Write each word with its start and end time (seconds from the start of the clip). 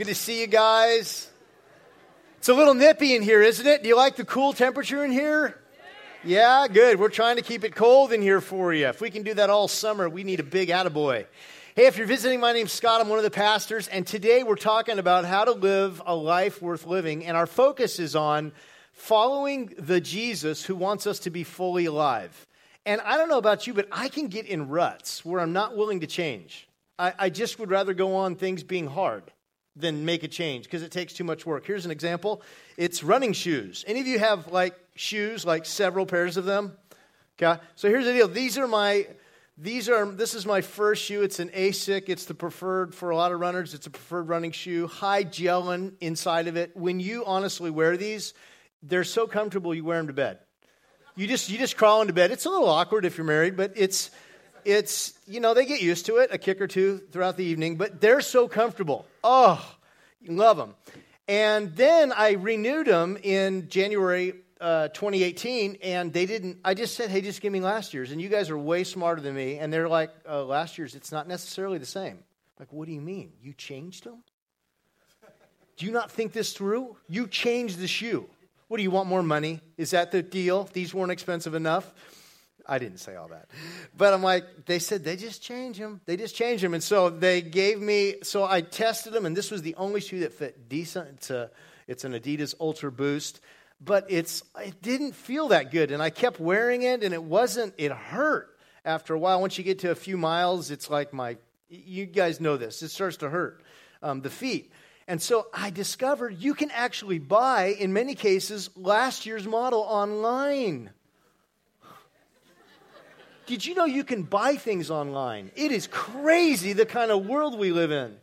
Good 0.00 0.06
to 0.06 0.14
see 0.14 0.40
you 0.40 0.46
guys. 0.46 1.28
It's 2.38 2.48
a 2.48 2.54
little 2.54 2.72
nippy 2.72 3.14
in 3.14 3.20
here, 3.20 3.42
isn't 3.42 3.66
it? 3.66 3.82
Do 3.82 3.88
you 3.90 3.96
like 3.96 4.16
the 4.16 4.24
cool 4.24 4.54
temperature 4.54 5.04
in 5.04 5.12
here? 5.12 5.60
Yeah, 6.24 6.68
good. 6.68 6.98
We're 6.98 7.10
trying 7.10 7.36
to 7.36 7.42
keep 7.42 7.64
it 7.64 7.74
cold 7.74 8.10
in 8.10 8.22
here 8.22 8.40
for 8.40 8.72
you. 8.72 8.86
If 8.86 9.02
we 9.02 9.10
can 9.10 9.24
do 9.24 9.34
that 9.34 9.50
all 9.50 9.68
summer, 9.68 10.08
we 10.08 10.24
need 10.24 10.40
a 10.40 10.42
big 10.42 10.70
attaboy. 10.70 11.26
Hey, 11.74 11.84
if 11.84 11.98
you're 11.98 12.06
visiting, 12.06 12.40
my 12.40 12.54
name's 12.54 12.72
Scott. 12.72 13.02
I'm 13.02 13.10
one 13.10 13.18
of 13.18 13.24
the 13.24 13.30
pastors, 13.30 13.88
and 13.88 14.06
today 14.06 14.42
we're 14.42 14.56
talking 14.56 14.98
about 14.98 15.26
how 15.26 15.44
to 15.44 15.52
live 15.52 16.00
a 16.06 16.16
life 16.16 16.62
worth 16.62 16.86
living, 16.86 17.26
and 17.26 17.36
our 17.36 17.46
focus 17.46 17.98
is 17.98 18.16
on 18.16 18.52
following 18.92 19.74
the 19.76 20.00
Jesus 20.00 20.64
who 20.64 20.76
wants 20.76 21.06
us 21.06 21.18
to 21.18 21.30
be 21.30 21.44
fully 21.44 21.84
alive. 21.84 22.46
And 22.86 23.02
I 23.02 23.18
don't 23.18 23.28
know 23.28 23.36
about 23.36 23.66
you, 23.66 23.74
but 23.74 23.86
I 23.92 24.08
can 24.08 24.28
get 24.28 24.46
in 24.46 24.68
ruts 24.68 25.26
where 25.26 25.42
I'm 25.42 25.52
not 25.52 25.76
willing 25.76 26.00
to 26.00 26.06
change. 26.06 26.66
I, 26.98 27.12
I 27.18 27.28
just 27.28 27.58
would 27.58 27.68
rather 27.68 27.92
go 27.92 28.16
on 28.16 28.36
things 28.36 28.62
being 28.62 28.86
hard 28.86 29.30
than 29.76 30.04
make 30.04 30.22
a 30.22 30.28
change 30.28 30.64
because 30.64 30.82
it 30.82 30.90
takes 30.90 31.12
too 31.12 31.24
much 31.24 31.46
work. 31.46 31.66
Here's 31.66 31.84
an 31.84 31.90
example 31.90 32.42
it's 32.76 33.02
running 33.02 33.32
shoes. 33.32 33.84
Any 33.86 34.00
of 34.00 34.06
you 34.06 34.18
have 34.18 34.50
like 34.52 34.74
shoes, 34.94 35.44
like 35.44 35.66
several 35.66 36.06
pairs 36.06 36.36
of 36.36 36.44
them? 36.44 36.76
Okay, 37.40 37.60
so 37.74 37.88
here's 37.88 38.04
the 38.04 38.12
deal. 38.12 38.28
These 38.28 38.58
are 38.58 38.68
my. 38.68 39.06
These 39.56 39.90
are 39.90 40.06
this 40.06 40.32
is 40.34 40.46
my 40.46 40.62
first 40.62 41.02
shoe. 41.02 41.22
It's 41.22 41.38
an 41.38 41.50
ASIC. 41.50 42.04
It's 42.08 42.24
the 42.24 42.34
preferred 42.34 42.94
for 42.94 43.10
a 43.10 43.16
lot 43.16 43.30
of 43.30 43.40
runners. 43.40 43.74
It's 43.74 43.86
a 43.86 43.90
preferred 43.90 44.28
running 44.28 44.52
shoe. 44.52 44.86
High 44.86 45.24
gelin 45.24 45.92
inside 46.00 46.48
of 46.48 46.56
it. 46.56 46.74
When 46.74 46.98
you 46.98 47.26
honestly 47.26 47.70
wear 47.70 47.98
these, 47.98 48.32
they're 48.82 49.04
so 49.04 49.26
comfortable 49.26 49.74
you 49.74 49.84
wear 49.84 49.98
them 49.98 50.06
to 50.06 50.14
bed. 50.14 50.38
You 51.14 51.26
just 51.26 51.50
you 51.50 51.58
just 51.58 51.76
crawl 51.76 52.00
into 52.00 52.14
bed. 52.14 52.30
It's 52.30 52.46
a 52.46 52.50
little 52.50 52.68
awkward 52.68 53.04
if 53.04 53.18
you're 53.18 53.26
married, 53.26 53.54
but 53.54 53.72
it's 53.76 54.10
it's 54.64 55.14
you 55.26 55.40
know 55.40 55.54
they 55.54 55.66
get 55.66 55.82
used 55.82 56.06
to 56.06 56.16
it 56.16 56.30
a 56.32 56.38
kick 56.38 56.60
or 56.60 56.66
two 56.66 56.98
throughout 57.12 57.36
the 57.36 57.44
evening 57.44 57.76
but 57.76 58.00
they're 58.00 58.20
so 58.20 58.48
comfortable. 58.48 59.06
Oh 59.22 59.76
you 60.20 60.32
love 60.32 60.56
them 60.56 60.74
and 61.26 61.74
then 61.76 62.12
i 62.12 62.32
renewed 62.32 62.86
them 62.86 63.16
in 63.22 63.68
january 63.68 64.34
uh, 64.60 64.88
2018 64.88 65.78
and 65.82 66.12
they 66.12 66.26
didn't 66.26 66.58
i 66.62 66.74
just 66.74 66.94
said 66.94 67.08
hey 67.08 67.22
just 67.22 67.40
give 67.40 67.52
me 67.52 67.60
last 67.60 67.94
year's. 67.94 68.12
And 68.12 68.20
you 68.20 68.28
guys 68.28 68.50
are 68.50 68.58
way 68.58 68.84
smarter 68.84 69.22
than 69.22 69.34
me 69.34 69.58
and 69.58 69.72
they're 69.72 69.88
like 69.88 70.10
uh, 70.28 70.44
last 70.44 70.76
year's 70.76 70.94
it's 70.94 71.12
not 71.12 71.26
necessarily 71.26 71.78
the 71.78 71.86
same. 71.86 72.18
Like 72.58 72.72
what 72.72 72.86
do 72.86 72.92
you 72.92 73.00
mean? 73.00 73.32
You 73.40 73.54
changed 73.54 74.04
them 74.04 74.22
do 75.80 75.86
you 75.86 75.92
not 75.92 76.10
think 76.10 76.32
this 76.32 76.52
through? 76.52 76.98
You 77.08 77.26
changed 77.26 77.78
the 77.78 77.86
shoe. 77.86 78.28
What 78.68 78.76
do 78.76 78.82
you 78.82 78.90
want 78.90 79.08
more 79.08 79.22
money? 79.22 79.62
Is 79.78 79.92
that 79.92 80.12
the 80.12 80.22
deal? 80.22 80.68
These 80.74 80.92
weren't 80.92 81.10
expensive 81.10 81.54
enough 81.54 81.90
I 82.70 82.78
didn't 82.78 82.98
say 82.98 83.16
all 83.16 83.26
that. 83.28 83.50
But 83.96 84.14
I'm 84.14 84.22
like, 84.22 84.64
they 84.66 84.78
said 84.78 85.02
they 85.02 85.16
just 85.16 85.42
change 85.42 85.76
them. 85.76 86.00
They 86.06 86.16
just 86.16 86.36
change 86.36 86.62
them. 86.62 86.72
And 86.72 86.82
so 86.82 87.10
they 87.10 87.42
gave 87.42 87.80
me, 87.80 88.14
so 88.22 88.44
I 88.44 88.60
tested 88.60 89.12
them, 89.12 89.26
and 89.26 89.36
this 89.36 89.50
was 89.50 89.62
the 89.62 89.74
only 89.74 90.00
shoe 90.00 90.20
that 90.20 90.32
fit 90.32 90.68
decent. 90.68 91.08
It's, 91.14 91.30
a, 91.30 91.50
it's 91.88 92.04
an 92.04 92.12
Adidas 92.12 92.54
Ultra 92.60 92.92
Boost, 92.92 93.40
but 93.80 94.06
it's, 94.08 94.44
it 94.64 94.80
didn't 94.82 95.16
feel 95.16 95.48
that 95.48 95.72
good. 95.72 95.90
And 95.90 96.00
I 96.00 96.10
kept 96.10 96.38
wearing 96.38 96.82
it, 96.82 97.02
and 97.02 97.12
it 97.12 97.22
wasn't, 97.22 97.74
it 97.76 97.90
hurt 97.90 98.56
after 98.84 99.14
a 99.14 99.18
while. 99.18 99.40
Once 99.40 99.58
you 99.58 99.64
get 99.64 99.80
to 99.80 99.90
a 99.90 99.96
few 99.96 100.16
miles, 100.16 100.70
it's 100.70 100.88
like 100.88 101.12
my, 101.12 101.38
you 101.68 102.06
guys 102.06 102.40
know 102.40 102.56
this, 102.56 102.82
it 102.82 102.90
starts 102.90 103.16
to 103.16 103.28
hurt 103.28 103.64
um, 104.00 104.20
the 104.20 104.30
feet. 104.30 104.70
And 105.08 105.20
so 105.20 105.48
I 105.52 105.70
discovered 105.70 106.40
you 106.40 106.54
can 106.54 106.70
actually 106.70 107.18
buy, 107.18 107.74
in 107.80 107.92
many 107.92 108.14
cases, 108.14 108.70
last 108.76 109.26
year's 109.26 109.44
model 109.44 109.80
online. 109.80 110.90
Did 113.50 113.66
you 113.66 113.74
know 113.74 113.84
you 113.84 114.04
can 114.04 114.22
buy 114.22 114.54
things 114.54 114.92
online? 114.92 115.50
It 115.56 115.72
is 115.72 115.88
crazy 115.88 116.72
the 116.72 116.86
kind 116.86 117.10
of 117.10 117.26
world 117.26 117.58
we 117.58 117.72
live 117.72 117.90
in. 117.90 118.14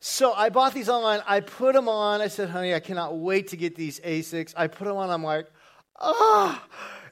So 0.00 0.32
I 0.32 0.48
bought 0.48 0.74
these 0.74 0.88
online. 0.88 1.20
I 1.24 1.38
put 1.38 1.74
them 1.74 1.88
on. 1.88 2.20
I 2.20 2.26
said, 2.26 2.48
honey, 2.48 2.74
I 2.74 2.80
cannot 2.80 3.16
wait 3.16 3.46
to 3.50 3.56
get 3.56 3.76
these 3.76 4.00
ASICs. 4.00 4.54
I 4.56 4.66
put 4.66 4.86
them 4.88 4.96
on. 4.96 5.08
I'm 5.08 5.22
like, 5.22 5.46
ah. 6.00 6.60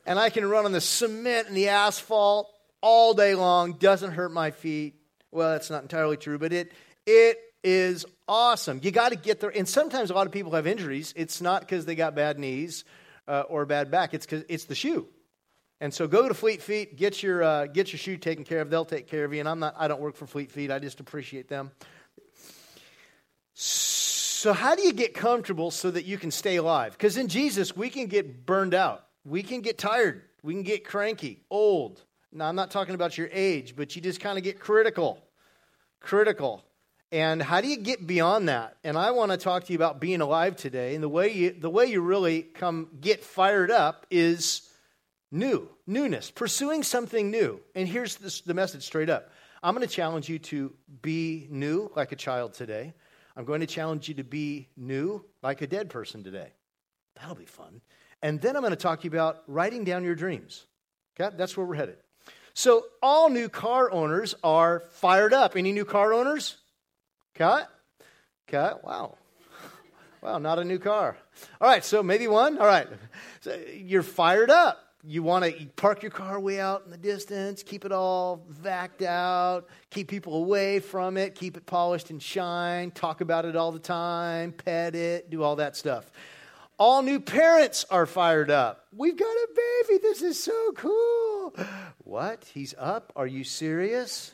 And 0.04 0.18
I 0.18 0.30
can 0.30 0.44
run 0.50 0.64
on 0.64 0.72
the 0.72 0.80
cement 0.80 1.46
and 1.46 1.56
the 1.56 1.68
asphalt 1.68 2.52
all 2.80 3.14
day 3.14 3.36
long. 3.36 3.74
Doesn't 3.74 4.10
hurt 4.10 4.32
my 4.32 4.50
feet. 4.50 4.96
Well, 5.30 5.52
that's 5.52 5.70
not 5.70 5.82
entirely 5.82 6.16
true, 6.16 6.40
but 6.40 6.52
it, 6.52 6.72
it 7.06 7.38
is 7.62 8.04
awesome. 8.26 8.80
You 8.82 8.90
got 8.90 9.10
to 9.10 9.16
get 9.16 9.38
there. 9.38 9.56
And 9.56 9.68
sometimes 9.68 10.10
a 10.10 10.14
lot 10.14 10.26
of 10.26 10.32
people 10.32 10.50
have 10.56 10.66
injuries. 10.66 11.14
It's 11.14 11.40
not 11.40 11.60
because 11.60 11.86
they 11.86 11.94
got 11.94 12.16
bad 12.16 12.36
knees 12.36 12.84
uh, 13.28 13.44
or 13.48 13.64
bad 13.64 13.92
back. 13.92 14.12
It's 14.12 14.26
because 14.26 14.44
it's 14.48 14.64
the 14.64 14.74
shoe. 14.74 15.06
And 15.80 15.92
so 15.92 16.06
go 16.06 16.28
to 16.28 16.34
Fleet 16.34 16.62
Feet, 16.62 16.96
get 16.96 17.22
your, 17.22 17.42
uh, 17.42 17.66
get 17.66 17.92
your 17.92 17.98
shoe 17.98 18.16
taken 18.16 18.44
care 18.44 18.60
of. 18.60 18.70
They'll 18.70 18.84
take 18.84 19.06
care 19.06 19.24
of 19.24 19.34
you. 19.34 19.40
And 19.40 19.48
I'm 19.48 19.58
not, 19.58 19.74
I 19.76 19.88
don't 19.88 20.00
work 20.00 20.16
for 20.16 20.26
Fleet 20.26 20.50
Feet. 20.50 20.70
I 20.70 20.78
just 20.78 21.00
appreciate 21.00 21.48
them. 21.48 21.72
So 23.54 24.52
how 24.52 24.74
do 24.74 24.82
you 24.82 24.92
get 24.92 25.14
comfortable 25.14 25.70
so 25.70 25.90
that 25.90 26.04
you 26.04 26.18
can 26.18 26.30
stay 26.30 26.56
alive? 26.56 26.92
Because 26.92 27.16
in 27.16 27.28
Jesus, 27.28 27.76
we 27.76 27.90
can 27.90 28.06
get 28.06 28.46
burned 28.46 28.74
out. 28.74 29.04
We 29.24 29.42
can 29.42 29.60
get 29.60 29.78
tired. 29.78 30.22
We 30.42 30.52
can 30.54 30.62
get 30.62 30.84
cranky, 30.84 31.40
old. 31.50 32.02
Now, 32.30 32.48
I'm 32.48 32.56
not 32.56 32.70
talking 32.70 32.94
about 32.94 33.16
your 33.16 33.28
age, 33.32 33.74
but 33.76 33.96
you 33.96 34.02
just 34.02 34.20
kind 34.20 34.36
of 34.36 34.44
get 34.44 34.60
critical. 34.60 35.18
Critical. 36.00 36.64
And 37.12 37.40
how 37.40 37.60
do 37.60 37.68
you 37.68 37.78
get 37.78 38.06
beyond 38.06 38.48
that? 38.48 38.76
And 38.82 38.98
I 38.98 39.12
want 39.12 39.30
to 39.30 39.38
talk 39.38 39.64
to 39.64 39.72
you 39.72 39.78
about 39.78 40.00
being 40.00 40.20
alive 40.20 40.56
today. 40.56 40.94
And 40.94 41.02
the 41.02 41.08
way 41.08 41.32
you, 41.32 41.54
the 41.58 41.70
way 41.70 41.86
you 41.86 42.00
really 42.00 42.42
come 42.42 42.88
get 43.00 43.22
fired 43.22 43.70
up 43.70 44.04
is 44.10 44.68
new, 45.34 45.68
newness, 45.86 46.30
pursuing 46.30 46.82
something 46.82 47.30
new. 47.30 47.60
And 47.74 47.88
here's 47.88 48.16
this, 48.16 48.40
the 48.40 48.54
message 48.54 48.84
straight 48.84 49.10
up 49.10 49.30
I'm 49.62 49.74
going 49.74 49.86
to 49.86 49.92
challenge 49.92 50.28
you 50.28 50.38
to 50.38 50.72
be 51.02 51.48
new 51.50 51.90
like 51.96 52.12
a 52.12 52.16
child 52.16 52.54
today. 52.54 52.94
I'm 53.36 53.44
going 53.44 53.60
to 53.60 53.66
challenge 53.66 54.08
you 54.08 54.14
to 54.14 54.24
be 54.24 54.68
new 54.76 55.24
like 55.42 55.60
a 55.60 55.66
dead 55.66 55.90
person 55.90 56.22
today. 56.22 56.52
That'll 57.16 57.34
be 57.34 57.46
fun. 57.46 57.80
And 58.22 58.40
then 58.40 58.56
I'm 58.56 58.62
going 58.62 58.70
to 58.70 58.76
talk 58.76 59.00
to 59.00 59.04
you 59.04 59.10
about 59.10 59.42
writing 59.46 59.84
down 59.84 60.04
your 60.04 60.14
dreams. 60.14 60.66
Okay? 61.18 61.34
That's 61.36 61.56
where 61.56 61.66
we're 61.66 61.74
headed. 61.74 61.96
So, 62.56 62.84
all 63.02 63.30
new 63.30 63.48
car 63.48 63.90
owners 63.90 64.36
are 64.44 64.84
fired 64.90 65.34
up. 65.34 65.56
Any 65.56 65.72
new 65.72 65.84
car 65.84 66.14
owners? 66.14 66.56
Cut? 67.34 67.68
Cut? 68.46 68.84
wow. 68.84 69.16
Wow, 70.22 70.38
not 70.38 70.58
a 70.58 70.64
new 70.64 70.78
car. 70.78 71.18
All 71.60 71.68
right, 71.68 71.84
so 71.84 72.02
maybe 72.02 72.28
one. 72.28 72.56
All 72.58 72.66
right. 72.66 72.88
So 73.42 73.60
you're 73.74 74.02
fired 74.02 74.48
up 74.48 74.83
you 75.06 75.22
want 75.22 75.44
to 75.44 75.66
park 75.76 76.02
your 76.02 76.10
car 76.10 76.40
way 76.40 76.60
out 76.60 76.82
in 76.84 76.90
the 76.90 76.96
distance, 76.96 77.62
keep 77.62 77.84
it 77.84 77.92
all 77.92 78.46
vacked 78.62 79.02
out, 79.02 79.68
keep 79.90 80.08
people 80.08 80.36
away 80.36 80.80
from 80.80 81.16
it, 81.16 81.34
keep 81.34 81.56
it 81.56 81.66
polished 81.66 82.10
and 82.10 82.22
shine, 82.22 82.90
talk 82.90 83.20
about 83.20 83.44
it 83.44 83.54
all 83.54 83.70
the 83.70 83.78
time, 83.78 84.52
pet 84.52 84.94
it, 84.94 85.30
do 85.30 85.42
all 85.42 85.56
that 85.56 85.76
stuff. 85.76 86.10
All 86.78 87.02
new 87.02 87.20
parents 87.20 87.84
are 87.90 88.06
fired 88.06 88.50
up. 88.50 88.86
We've 88.96 89.16
got 89.16 89.26
a 89.26 89.48
baby. 89.54 90.00
This 90.02 90.22
is 90.22 90.42
so 90.42 90.72
cool. 90.72 91.54
What? 91.98 92.44
He's 92.52 92.74
up? 92.78 93.12
Are 93.14 93.26
you 93.26 93.44
serious? 93.44 94.32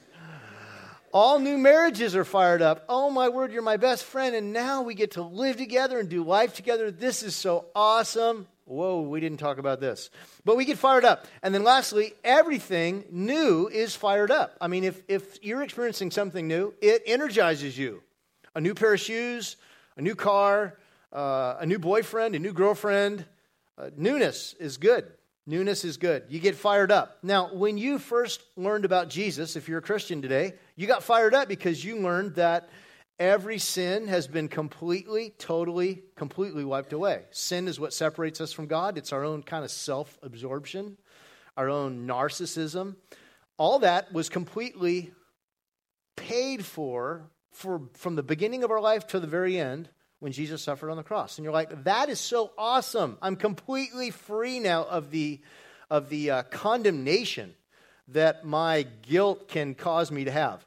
All 1.12 1.40
new 1.40 1.58
marriages 1.58 2.14
are 2.14 2.24
fired 2.24 2.62
up. 2.62 2.84
Oh 2.88 3.10
my 3.10 3.28
word, 3.28 3.52
you're 3.52 3.62
my 3.62 3.76
best 3.76 4.04
friend, 4.04 4.36
and 4.36 4.52
now 4.52 4.82
we 4.82 4.94
get 4.94 5.12
to 5.12 5.22
live 5.22 5.56
together 5.56 5.98
and 5.98 6.08
do 6.08 6.22
life 6.22 6.54
together. 6.54 6.92
This 6.92 7.24
is 7.24 7.34
so 7.34 7.66
awesome. 7.74 8.46
Whoa, 8.70 9.00
we 9.00 9.18
didn't 9.18 9.38
talk 9.38 9.58
about 9.58 9.80
this. 9.80 10.10
But 10.44 10.56
we 10.56 10.64
get 10.64 10.78
fired 10.78 11.04
up. 11.04 11.26
And 11.42 11.52
then 11.52 11.64
lastly, 11.64 12.14
everything 12.22 13.04
new 13.10 13.66
is 13.66 13.96
fired 13.96 14.30
up. 14.30 14.56
I 14.60 14.68
mean, 14.68 14.84
if, 14.84 15.02
if 15.08 15.42
you're 15.42 15.62
experiencing 15.62 16.12
something 16.12 16.46
new, 16.46 16.72
it 16.80 17.02
energizes 17.04 17.76
you. 17.76 18.00
A 18.54 18.60
new 18.60 18.74
pair 18.74 18.94
of 18.94 19.00
shoes, 19.00 19.56
a 19.96 20.02
new 20.02 20.14
car, 20.14 20.78
uh, 21.12 21.56
a 21.58 21.66
new 21.66 21.80
boyfriend, 21.80 22.36
a 22.36 22.38
new 22.38 22.52
girlfriend. 22.52 23.24
Uh, 23.76 23.90
newness 23.96 24.54
is 24.60 24.76
good. 24.76 25.04
Newness 25.46 25.84
is 25.84 25.96
good. 25.96 26.22
You 26.28 26.38
get 26.38 26.54
fired 26.54 26.92
up. 26.92 27.18
Now, 27.24 27.52
when 27.52 27.76
you 27.76 27.98
first 27.98 28.40
learned 28.56 28.84
about 28.84 29.10
Jesus, 29.10 29.56
if 29.56 29.68
you're 29.68 29.78
a 29.78 29.82
Christian 29.82 30.22
today, 30.22 30.54
you 30.76 30.86
got 30.86 31.02
fired 31.02 31.34
up 31.34 31.48
because 31.48 31.84
you 31.84 31.98
learned 31.98 32.36
that 32.36 32.68
Every 33.20 33.58
sin 33.58 34.08
has 34.08 34.26
been 34.26 34.48
completely, 34.48 35.34
totally, 35.36 36.04
completely 36.16 36.64
wiped 36.64 36.94
away. 36.94 37.24
Sin 37.32 37.68
is 37.68 37.78
what 37.78 37.92
separates 37.92 38.40
us 38.40 38.50
from 38.50 38.66
God. 38.66 38.96
It's 38.96 39.12
our 39.12 39.24
own 39.24 39.42
kind 39.42 39.62
of 39.62 39.70
self 39.70 40.18
absorption, 40.22 40.96
our 41.54 41.68
own 41.68 42.06
narcissism. 42.06 42.96
All 43.58 43.80
that 43.80 44.10
was 44.10 44.30
completely 44.30 45.12
paid 46.16 46.64
for, 46.64 47.30
for 47.52 47.82
from 47.92 48.16
the 48.16 48.22
beginning 48.22 48.64
of 48.64 48.70
our 48.70 48.80
life 48.80 49.06
to 49.08 49.20
the 49.20 49.26
very 49.26 49.58
end 49.58 49.90
when 50.20 50.32
Jesus 50.32 50.62
suffered 50.62 50.90
on 50.90 50.96
the 50.96 51.02
cross. 51.02 51.36
And 51.36 51.44
you're 51.44 51.52
like, 51.52 51.84
that 51.84 52.08
is 52.08 52.20
so 52.20 52.52
awesome. 52.56 53.18
I'm 53.20 53.36
completely 53.36 54.10
free 54.10 54.60
now 54.60 54.84
of 54.84 55.10
the, 55.10 55.42
of 55.90 56.08
the 56.08 56.30
uh, 56.30 56.42
condemnation 56.44 57.54
that 58.08 58.46
my 58.46 58.86
guilt 59.02 59.46
can 59.48 59.74
cause 59.74 60.10
me 60.10 60.24
to 60.24 60.30
have. 60.30 60.64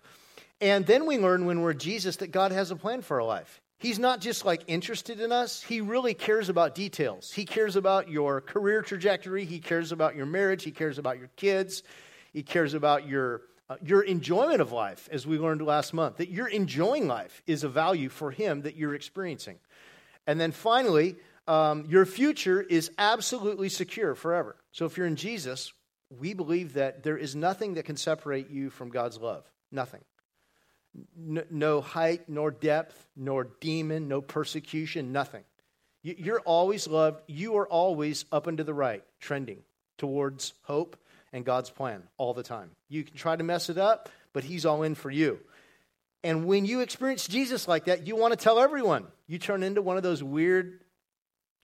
And 0.63 0.85
then 0.85 1.05
we 1.05 1.17
learn 1.17 1.45
when 1.45 1.59
we're 1.59 1.73
Jesus 1.73 2.15
that 2.17 2.31
God 2.31 2.53
has 2.53 2.71
a 2.71 2.77
plan 2.77 3.01
for 3.01 3.19
our 3.19 3.27
life. 3.27 3.59
He's 3.79 3.99
not 3.99 4.21
just 4.21 4.45
like 4.45 4.63
interested 4.67 5.19
in 5.19 5.33
us, 5.33 5.61
He 5.61 5.81
really 5.81 6.13
cares 6.13 6.47
about 6.47 6.73
details. 6.73 7.33
He 7.33 7.43
cares 7.43 7.75
about 7.75 8.07
your 8.07 8.39
career 8.39 8.81
trajectory, 8.81 9.43
He 9.43 9.59
cares 9.59 9.91
about 9.91 10.15
your 10.15 10.25
marriage, 10.25 10.63
He 10.63 10.71
cares 10.71 10.97
about 10.97 11.19
your 11.19 11.29
kids, 11.35 11.83
He 12.31 12.43
cares 12.43 12.73
about 12.73 13.05
your 13.05 13.41
uh, 13.69 13.75
your 13.83 14.03
enjoyment 14.03 14.61
of 14.61 14.71
life, 14.71 15.09
as 15.11 15.27
we 15.27 15.37
learned 15.37 15.61
last 15.61 15.93
month, 15.93 16.17
that 16.17 16.29
you're 16.29 16.47
enjoying 16.47 17.07
life 17.07 17.43
is 17.45 17.65
a 17.65 17.69
value 17.69 18.07
for 18.07 18.31
Him 18.31 18.61
that 18.61 18.77
you're 18.77 18.95
experiencing. 18.95 19.57
And 20.27 20.39
then 20.39 20.53
finally, 20.53 21.17
um, 21.45 21.83
your 21.89 22.05
future 22.05 22.61
is 22.61 22.89
absolutely 22.97 23.67
secure 23.67 24.15
forever. 24.15 24.55
So 24.71 24.85
if 24.85 24.95
you're 24.95 25.07
in 25.07 25.17
Jesus, 25.17 25.73
we 26.09 26.33
believe 26.33 26.75
that 26.75 27.03
there 27.03 27.17
is 27.17 27.35
nothing 27.35 27.73
that 27.73 27.83
can 27.83 27.97
separate 27.97 28.49
you 28.49 28.69
from 28.69 28.87
God's 28.87 29.17
love. 29.17 29.43
Nothing. 29.69 30.01
No, 31.15 31.81
height, 31.81 32.29
nor 32.29 32.51
depth, 32.51 33.07
nor 33.15 33.45
demon, 33.59 34.07
no 34.07 34.21
persecution, 34.21 35.11
nothing. 35.11 35.43
You're 36.03 36.41
always 36.41 36.87
loved. 36.87 37.21
You 37.27 37.57
are 37.57 37.67
always 37.67 38.25
up 38.31 38.47
and 38.47 38.57
to 38.57 38.63
the 38.63 38.73
right, 38.73 39.03
trending 39.19 39.63
towards 39.97 40.53
hope 40.63 40.97
and 41.31 41.45
God's 41.45 41.69
plan 41.69 42.03
all 42.17 42.33
the 42.33 42.43
time. 42.43 42.71
You 42.89 43.03
can 43.03 43.15
try 43.15 43.35
to 43.35 43.43
mess 43.43 43.69
it 43.69 43.77
up, 43.77 44.09
but 44.33 44.43
He's 44.43 44.65
all 44.65 44.83
in 44.83 44.95
for 44.95 45.09
you. 45.09 45.39
And 46.23 46.45
when 46.45 46.65
you 46.65 46.81
experience 46.81 47.27
Jesus 47.27 47.67
like 47.67 47.85
that, 47.85 48.07
you 48.07 48.15
want 48.15 48.33
to 48.33 48.37
tell 48.37 48.59
everyone. 48.59 49.07
You 49.27 49.39
turn 49.39 49.63
into 49.63 49.81
one 49.81 49.97
of 49.97 50.03
those 50.03 50.23
weird 50.23 50.79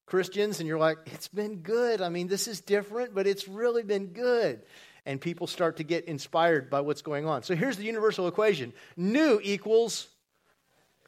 Christians 0.05 0.59
and 0.59 0.67
you're 0.67 0.79
like, 0.79 0.97
it's 1.05 1.27
been 1.27 1.57
good. 1.57 2.01
I 2.01 2.09
mean, 2.09 2.27
this 2.27 2.47
is 2.47 2.61
different, 2.61 3.13
but 3.13 3.27
it's 3.27 3.47
really 3.47 3.83
been 3.83 4.07
good. 4.07 4.61
And 5.05 5.19
people 5.19 5.47
start 5.47 5.77
to 5.77 5.83
get 5.83 6.05
inspired 6.05 6.69
by 6.69 6.81
what's 6.81 7.01
going 7.01 7.25
on. 7.25 7.43
So 7.43 7.55
here's 7.55 7.77
the 7.77 7.83
universal 7.83 8.27
equation 8.27 8.73
new 8.95 9.39
equals 9.43 10.07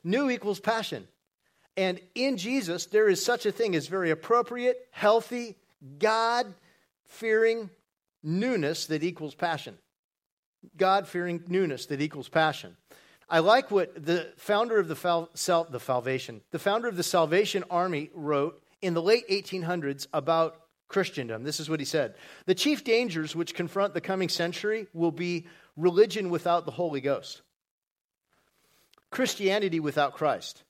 new 0.04 0.30
equals 0.30 0.60
passion. 0.60 1.08
And 1.78 2.00
in 2.16 2.38
Jesus, 2.38 2.88
there 2.88 3.08
is 3.08 3.24
such 3.24 3.46
a 3.46 3.52
thing 3.52 3.76
as 3.76 3.88
very 3.88 4.12
appropriate, 4.12 4.88
healthy, 4.92 5.58
God 6.00 6.54
fearing 7.06 7.70
newness 8.24 8.88
that 8.88 9.04
equals 9.04 9.36
passion. 9.36 9.78
God 10.78 11.08
fearing 11.08 11.44
newness 11.48 11.86
that 11.88 12.02
equals 12.02 12.30
passion. 12.30 12.76
I 13.30 13.40
like 13.40 13.72
what 13.72 14.06
the 14.06 14.28
founder 14.38 14.78
of 14.78 14.90
the, 14.90 15.28
Sal- 15.34 15.64
the 15.70 15.80
Salvation, 15.80 16.42
the 16.52 16.60
founder 16.60 16.88
of 16.88 16.98
the 16.98 17.04
Salvation 17.04 17.64
Army 17.72 18.10
wrote 18.14 18.62
in 18.82 18.94
the 18.94 19.02
late 19.02 19.28
1800s 19.30 20.08
about 20.14 20.60
Christendom. 20.92 21.44
This 21.44 21.62
is 21.62 21.70
what 21.70 21.80
he 21.80 21.86
said 21.86 22.16
The 22.46 22.56
chief 22.56 22.84
dangers 22.84 23.36
which 23.36 23.56
confront 23.56 23.94
the 23.94 24.02
coming 24.02 24.28
century 24.28 24.88
will 24.94 25.12
be 25.12 25.48
religion 25.78 26.30
without 26.30 26.66
the 26.66 26.72
Holy 26.72 27.00
Ghost, 27.00 27.42
Christianity 29.10 29.80
without 29.80 30.14
Christ, 30.14 30.64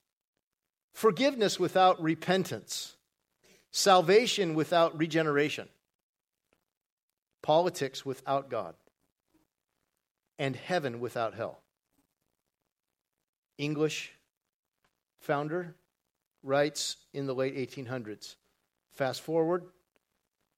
forgiveness 0.94 1.60
without 1.60 2.02
repentance, 2.02 2.96
salvation 3.72 4.54
without 4.54 4.96
regeneration, 4.98 5.68
politics 7.42 8.06
without 8.06 8.50
God, 8.50 8.76
and 10.38 10.56
heaven 10.56 11.00
without 11.00 11.34
hell. 11.34 11.64
English 13.58 14.14
founder 15.20 15.76
writes 16.44 16.98
in 17.12 17.26
the 17.26 17.34
late 17.34 17.56
1800s. 17.56 18.36
Fast 18.94 19.22
forward 19.22 19.64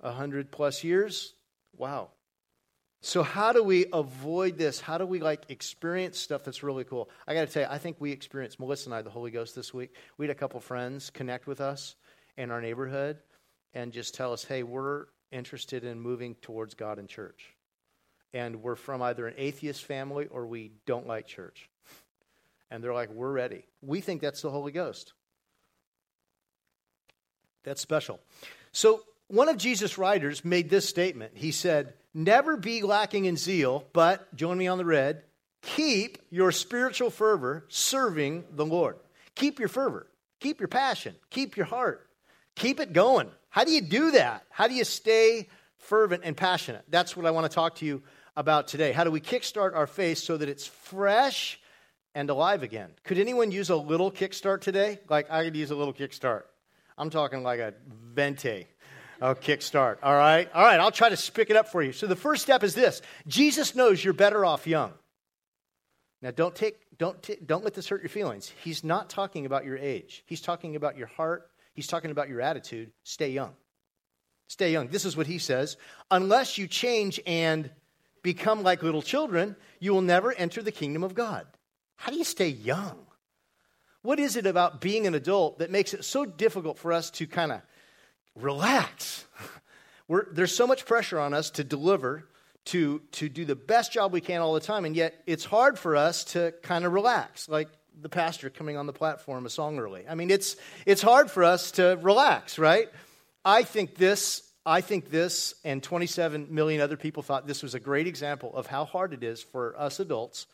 100 0.04 0.52
plus 0.52 0.84
years. 0.84 1.34
Wow. 1.78 2.10
So 3.02 3.22
how 3.22 3.52
do 3.52 3.62
we 3.64 3.86
avoid 3.92 4.58
this? 4.58 4.80
How 4.80 4.98
do 4.98 5.06
we 5.06 5.20
like 5.20 5.50
experience 5.50 6.18
stuff 6.18 6.44
that's 6.46 6.64
really 6.64 6.86
cool? 6.86 7.10
I 7.28 7.34
got 7.34 7.48
to 7.48 7.54
tell 7.54 7.64
you, 7.64 7.70
I 7.70 7.78
think 7.78 7.98
we 8.00 8.12
experienced 8.12 8.60
Melissa 8.60 8.88
and 8.88 8.96
I 8.96 9.02
the 9.02 9.10
Holy 9.10 9.32
Ghost 9.32 9.56
this 9.56 9.74
week. 9.74 9.94
We 10.18 10.26
had 10.26 10.36
a 10.36 10.40
couple 10.40 10.60
friends 10.62 11.10
connect 11.10 11.46
with 11.46 11.60
us 11.60 11.96
in 12.38 12.50
our 12.50 12.62
neighborhood 12.62 13.18
and 13.74 13.92
just 13.92 14.16
tell 14.16 14.32
us, 14.32 14.46
"Hey, 14.46 14.64
we're 14.64 15.08
interested 15.32 15.84
in 15.84 16.00
moving 16.00 16.36
towards 16.36 16.76
God 16.76 16.98
and 16.98 17.10
church." 17.10 17.56
And 18.32 18.64
we're 18.64 18.76
from 18.76 19.02
either 19.02 19.28
an 19.28 19.36
atheist 19.38 19.84
family 19.84 20.28
or 20.28 20.48
we 20.48 20.72
don't 20.86 21.06
like 21.06 21.28
church. 21.28 21.70
And 22.72 22.82
they're 22.82 22.94
like, 22.94 23.10
"We're 23.10 23.34
ready." 23.34 23.66
We 23.82 24.00
think 24.00 24.22
that's 24.22 24.42
the 24.42 24.50
Holy 24.50 24.72
Ghost. 24.72 25.12
That's 27.64 27.82
special. 27.82 28.22
So, 28.72 29.04
one 29.28 29.50
of 29.50 29.58
Jesus' 29.58 29.98
writers 29.98 30.44
made 30.46 30.70
this 30.70 30.88
statement. 30.88 31.34
He 31.36 31.52
said, 31.52 31.94
Never 32.14 32.58
be 32.58 32.84
lacking 32.84 33.26
in 33.26 33.38
zeal, 33.38 33.88
but, 33.94 34.36
join 34.36 34.58
me 34.58 34.68
on 34.68 34.78
the 34.78 34.86
red, 34.86 35.24
keep 35.62 36.20
your 36.30 36.52
spiritual 36.52 37.10
fervor 37.10 37.66
serving 37.70 38.44
the 38.52 38.66
Lord. 38.66 38.98
Keep 39.36 39.60
your 39.60 39.70
fervor, 39.70 40.06
keep 40.40 40.60
your 40.60 40.68
passion, 40.68 41.16
keep 41.32 41.58
your 41.58 41.66
heart, 41.66 42.08
keep 42.56 42.80
it 42.80 42.94
going. 42.94 43.32
How 43.50 43.64
do 43.64 43.72
you 43.72 43.82
do 43.82 44.12
that? 44.12 44.46
How 44.52 44.68
do 44.68 44.76
you 44.76 44.84
stay 44.84 45.50
fervent 45.78 46.24
and 46.24 46.38
passionate? 46.38 46.84
That's 46.90 47.18
what 47.18 47.26
I 47.26 47.32
want 47.32 47.50
to 47.50 47.54
talk 47.54 47.76
to 47.76 47.86
you 47.86 48.04
about 48.36 48.68
today. 48.68 48.92
How 48.92 49.04
do 49.04 49.12
we 49.12 49.22
kickstart 49.22 49.76
our 49.76 49.88
faith 49.88 50.20
so 50.20 50.38
that 50.38 50.50
it's 50.50 50.68
fresh 50.68 51.60
and 52.14 52.30
alive 52.30 52.62
again? 52.62 52.92
Could 53.04 53.18
anyone 53.18 53.52
use 53.52 53.70
a 53.70 53.76
little 53.76 54.12
kickstart 54.12 54.62
today? 54.62 55.00
Like, 55.10 55.32
I 55.32 55.44
could 55.46 55.56
use 55.56 55.72
a 55.72 55.76
little 55.76 55.94
kickstart. 55.94 56.44
I'm 56.98 57.10
talking 57.10 57.42
like 57.42 57.60
a 57.60 57.74
venti. 57.88 58.68
Oh, 59.24 59.36
kickstart. 59.36 60.00
All 60.04 60.14
right. 60.14 60.50
All 60.54 60.64
right. 60.64 60.82
I'll 60.82 60.92
try 60.92 61.08
to 61.08 61.16
spick 61.16 61.50
it 61.50 61.56
up 61.56 61.70
for 61.70 61.82
you. 61.82 61.94
So 61.94 62.08
the 62.08 62.16
first 62.16 62.42
step 62.44 62.62
is 62.62 62.76
this 62.76 63.02
Jesus 63.26 63.74
knows 63.74 64.04
you're 64.04 64.14
better 64.14 64.44
off 64.44 64.68
young. 64.68 64.92
Now, 66.22 66.32
don't, 66.32 66.54
take, 66.54 66.76
don't, 66.98 67.24
t- 67.24 67.38
don't 67.46 67.64
let 67.64 67.74
this 67.74 67.88
hurt 67.88 68.02
your 68.02 68.10
feelings. 68.10 68.52
He's 68.64 68.84
not 68.84 69.10
talking 69.10 69.46
about 69.46 69.64
your 69.64 69.78
age, 69.78 70.24
he's 70.26 70.42
talking 70.42 70.76
about 70.76 70.98
your 70.98 71.08
heart, 71.08 71.50
he's 71.74 71.88
talking 71.88 72.12
about 72.12 72.28
your 72.28 72.42
attitude. 72.42 72.92
Stay 73.04 73.30
young. 73.30 73.54
Stay 74.48 74.74
young. 74.74 74.90
This 74.90 75.06
is 75.06 75.16
what 75.16 75.28
he 75.28 75.40
says 75.40 75.78
Unless 76.12 76.58
you 76.58 76.68
change 76.68 77.22
and 77.26 77.72
become 78.24 78.62
like 78.62 78.84
little 78.84 79.02
children, 79.02 79.56
you 79.80 79.94
will 79.94 80.02
never 80.02 80.34
enter 80.34 80.62
the 80.62 80.72
kingdom 80.72 81.02
of 81.02 81.16
God. 81.16 81.48
How 81.96 82.12
do 82.12 82.18
you 82.18 82.26
stay 82.26 82.50
young? 82.50 82.98
What 84.02 84.20
is 84.20 84.36
it 84.36 84.46
about 84.46 84.82
being 84.82 85.08
an 85.08 85.16
adult 85.16 85.60
that 85.60 85.72
makes 85.72 85.94
it 85.94 86.04
so 86.04 86.26
difficult 86.26 86.78
for 86.78 86.92
us 86.92 87.10
to 87.12 87.26
kind 87.26 87.54
of 87.54 87.62
relax? 88.36 89.26
We're, 90.08 90.26
there's 90.32 90.56
so 90.56 90.68
much 90.68 90.86
pressure 90.86 91.20
on 91.20 91.34
us 91.34 91.50
to 91.52 91.64
deliver, 91.64 92.28
to, 92.66 93.02
to 93.14 93.30
do 93.30 93.46
the 93.46 93.56
best 93.56 93.92
job 93.94 94.12
we 94.12 94.22
can 94.22 94.42
all 94.42 94.54
the 94.54 94.60
time, 94.60 94.86
and 94.86 94.96
yet 94.96 95.16
it's 95.26 95.46
hard 95.46 95.80
for 95.80 95.96
us 95.96 96.24
to 96.26 96.54
kind 96.62 96.86
of 96.86 96.94
relax, 96.94 97.48
like 97.48 97.70
the 98.02 98.10
pastor 98.10 98.50
coming 98.50 98.76
on 98.76 98.86
the 98.86 98.94
platform 98.94 99.46
a 99.46 99.50
song 99.50 99.80
early. 99.80 100.06
I 100.08 100.16
mean, 100.16 100.30
it's, 100.30 100.56
it's 100.86 101.02
hard 101.02 101.32
for 101.32 101.44
us 101.44 101.72
to 101.72 101.98
relax, 102.02 102.58
right? 102.58 102.90
I 103.46 103.64
think 103.64 103.96
this 103.96 104.50
I 104.66 104.82
think 104.82 105.10
this 105.10 105.56
and 105.66 105.84
27 105.84 106.48
million 106.50 106.80
other 106.80 106.96
people 106.96 107.22
thought 107.22 107.46
this 107.46 107.64
was 107.64 107.76
a 107.76 107.80
great 107.80 108.08
example 108.08 108.56
of 108.56 108.66
how 108.66 108.86
hard 108.86 109.14
it 109.14 109.22
is 109.24 109.44
for 109.44 109.78
us 109.78 110.00
adults 110.00 110.48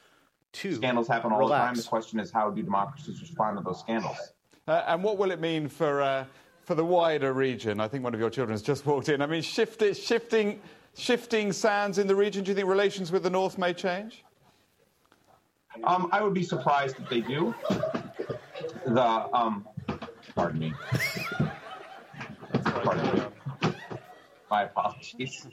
to 0.53 0.73
scandals 0.73 1.07
happen 1.07 1.31
all 1.31 1.37
relax. 1.37 1.61
the 1.61 1.65
time. 1.67 1.75
The 1.75 1.89
question 1.89 2.19
is, 2.19 2.31
how 2.31 2.49
do 2.49 2.63
democracies 2.63 3.21
respond 3.21 3.57
to 3.57 3.63
those 3.63 3.79
scandals? 3.79 4.17
Uh, 4.67 4.83
and 4.87 5.03
what 5.03 5.19
will 5.19 5.29
it 5.29 5.39
mean 5.39 5.67
for 5.67 6.01
uh, 6.01 6.25
for 6.69 6.75
the 6.75 6.85
wider 6.85 7.33
region? 7.33 7.79
I 7.79 7.87
think 7.87 8.03
one 8.03 8.13
of 8.13 8.19
your 8.19 8.29
children 8.29 8.53
has 8.53 8.61
just 8.61 8.85
walked 8.85 9.09
in. 9.09 9.23
I 9.23 9.25
mean, 9.25 9.41
shift, 9.41 9.83
shifting 9.95 10.61
shifting 10.95 11.51
sands 11.51 11.97
in 11.97 12.05
the 12.05 12.15
region. 12.15 12.43
Do 12.43 12.51
you 12.51 12.55
think 12.55 12.67
relations 12.67 13.11
with 13.11 13.23
the 13.23 13.29
North 13.31 13.57
may 13.57 13.73
change? 13.73 14.23
Um, 15.83 16.09
I 16.11 16.21
would 16.21 16.35
be 16.35 16.43
surprised 16.43 16.97
if 16.99 17.09
they 17.09 17.21
do. 17.21 17.55
The 18.85 19.01
um, 19.33 19.67
pardon 20.35 20.59
me. 20.59 20.73
Pardon 22.63 23.15
me. 23.15 23.23
My 24.51 24.65
apologies. 24.65 25.47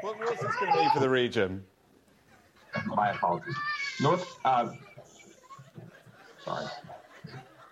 What, 0.00 0.18
what's 0.20 0.42
this 0.42 0.54
going 0.60 0.72
to 0.72 0.78
mean 0.78 0.90
for 0.90 1.00
the 1.00 1.10
region? 1.10 1.64
My 2.86 3.10
apologies. 3.10 3.56
North, 4.00 4.38
uh, 4.44 4.68
sorry. 6.44 6.66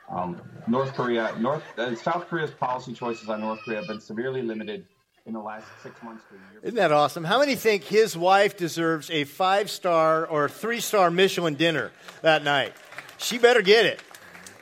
Um, 0.08 0.40
North 0.66 0.94
Korea, 0.94 1.34
North, 1.38 1.62
uh, 1.78 1.94
South 1.96 2.28
Korea's 2.28 2.50
policy 2.50 2.92
choices 2.92 3.28
on 3.28 3.40
North 3.40 3.60
Korea 3.64 3.78
have 3.78 3.88
been 3.88 4.00
severely 4.00 4.42
limited 4.42 4.86
in 5.24 5.32
the 5.32 5.40
last 5.40 5.66
six 5.82 6.02
months 6.02 6.24
to 6.28 6.34
a 6.34 6.38
year. 6.38 6.60
Isn't 6.62 6.76
that 6.76 6.92
awesome? 6.92 7.24
How 7.24 7.38
many 7.38 7.54
think 7.54 7.84
his 7.84 8.16
wife 8.16 8.56
deserves 8.56 9.10
a 9.10 9.24
five 9.24 9.70
star 9.70 10.26
or 10.26 10.48
three 10.48 10.80
star 10.80 11.10
Michelin 11.10 11.54
dinner 11.54 11.92
that 12.20 12.44
night? 12.44 12.74
She 13.18 13.38
better 13.38 13.62
get 13.62 13.86
it. 13.86 14.00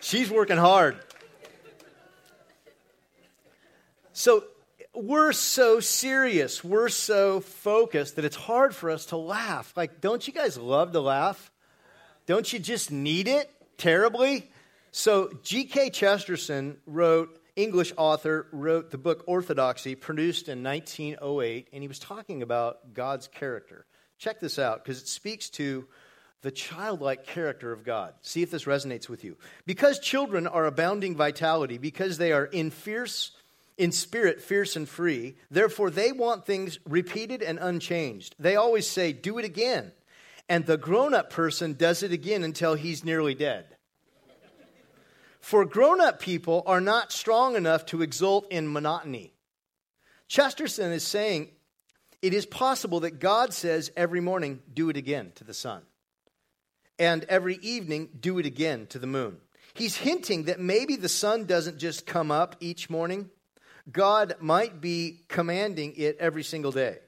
She's 0.00 0.30
working 0.30 0.56
hard. 0.56 0.96
So 4.12 4.44
we're 4.94 5.32
so 5.32 5.80
serious, 5.80 6.62
we're 6.62 6.88
so 6.90 7.40
focused 7.40 8.16
that 8.16 8.24
it's 8.24 8.36
hard 8.36 8.74
for 8.74 8.90
us 8.90 9.06
to 9.06 9.16
laugh. 9.16 9.72
Like, 9.76 10.00
don't 10.00 10.26
you 10.26 10.32
guys 10.32 10.58
love 10.58 10.92
to 10.92 11.00
laugh? 11.00 11.50
Don't 12.26 12.52
you 12.52 12.58
just 12.58 12.90
need 12.90 13.28
it 13.28 13.50
terribly? 13.80 14.48
So, 14.92 15.32
G.K. 15.42 15.90
Chesterton 15.90 16.76
wrote, 16.86 17.36
English 17.56 17.92
author, 17.96 18.46
wrote 18.52 18.90
the 18.90 18.98
book 18.98 19.24
Orthodoxy, 19.26 19.94
produced 19.94 20.48
in 20.48 20.62
1908, 20.62 21.68
and 21.72 21.82
he 21.82 21.88
was 21.88 21.98
talking 21.98 22.42
about 22.42 22.94
God's 22.94 23.26
character. 23.26 23.86
Check 24.18 24.38
this 24.38 24.58
out, 24.58 24.84
because 24.84 25.00
it 25.00 25.08
speaks 25.08 25.48
to 25.50 25.86
the 26.42 26.50
childlike 26.50 27.26
character 27.26 27.72
of 27.72 27.84
God. 27.84 28.14
See 28.22 28.42
if 28.42 28.50
this 28.50 28.64
resonates 28.64 29.08
with 29.08 29.24
you. 29.24 29.36
Because 29.66 29.98
children 29.98 30.46
are 30.46 30.66
abounding 30.66 31.16
vitality, 31.16 31.78
because 31.78 32.18
they 32.18 32.32
are 32.32 32.44
in 32.44 32.70
fierce 32.70 33.32
in 33.78 33.92
spirit, 33.92 34.42
fierce 34.42 34.76
and 34.76 34.86
free. 34.86 35.36
Therefore, 35.50 35.88
they 35.88 36.12
want 36.12 36.44
things 36.44 36.78
repeated 36.86 37.42
and 37.42 37.58
unchanged. 37.58 38.34
They 38.38 38.56
always 38.56 38.86
say, 38.86 39.14
Do 39.14 39.38
it 39.38 39.46
again. 39.46 39.92
And 40.50 40.66
the 40.66 40.76
grown 40.76 41.14
up 41.14 41.30
person 41.30 41.74
does 41.74 42.02
it 42.02 42.10
again 42.10 42.42
until 42.42 42.74
he's 42.74 43.04
nearly 43.04 43.36
dead. 43.36 43.66
For 45.38 45.64
grown 45.64 46.00
up 46.00 46.20
people 46.20 46.64
are 46.66 46.80
not 46.80 47.12
strong 47.12 47.54
enough 47.54 47.86
to 47.86 48.02
exult 48.02 48.50
in 48.50 48.70
monotony. 48.70 49.32
Chesterton 50.26 50.90
is 50.90 51.04
saying 51.04 51.50
it 52.20 52.34
is 52.34 52.46
possible 52.46 52.98
that 53.00 53.20
God 53.20 53.54
says 53.54 53.92
every 53.96 54.20
morning, 54.20 54.60
do 54.74 54.90
it 54.90 54.96
again 54.96 55.30
to 55.36 55.44
the 55.44 55.54
sun. 55.54 55.82
And 56.98 57.24
every 57.28 57.58
evening, 57.62 58.08
do 58.18 58.40
it 58.40 58.44
again 58.44 58.88
to 58.88 58.98
the 58.98 59.06
moon. 59.06 59.36
He's 59.72 59.96
hinting 59.96 60.46
that 60.46 60.58
maybe 60.58 60.96
the 60.96 61.08
sun 61.08 61.44
doesn't 61.44 61.78
just 61.78 62.06
come 62.06 62.32
up 62.32 62.56
each 62.58 62.90
morning. 62.90 63.30
God 63.90 64.34
might 64.40 64.80
be 64.80 65.20
commanding 65.28 65.94
it 65.96 66.16
every 66.18 66.42
single 66.42 66.72
day. 66.72 66.98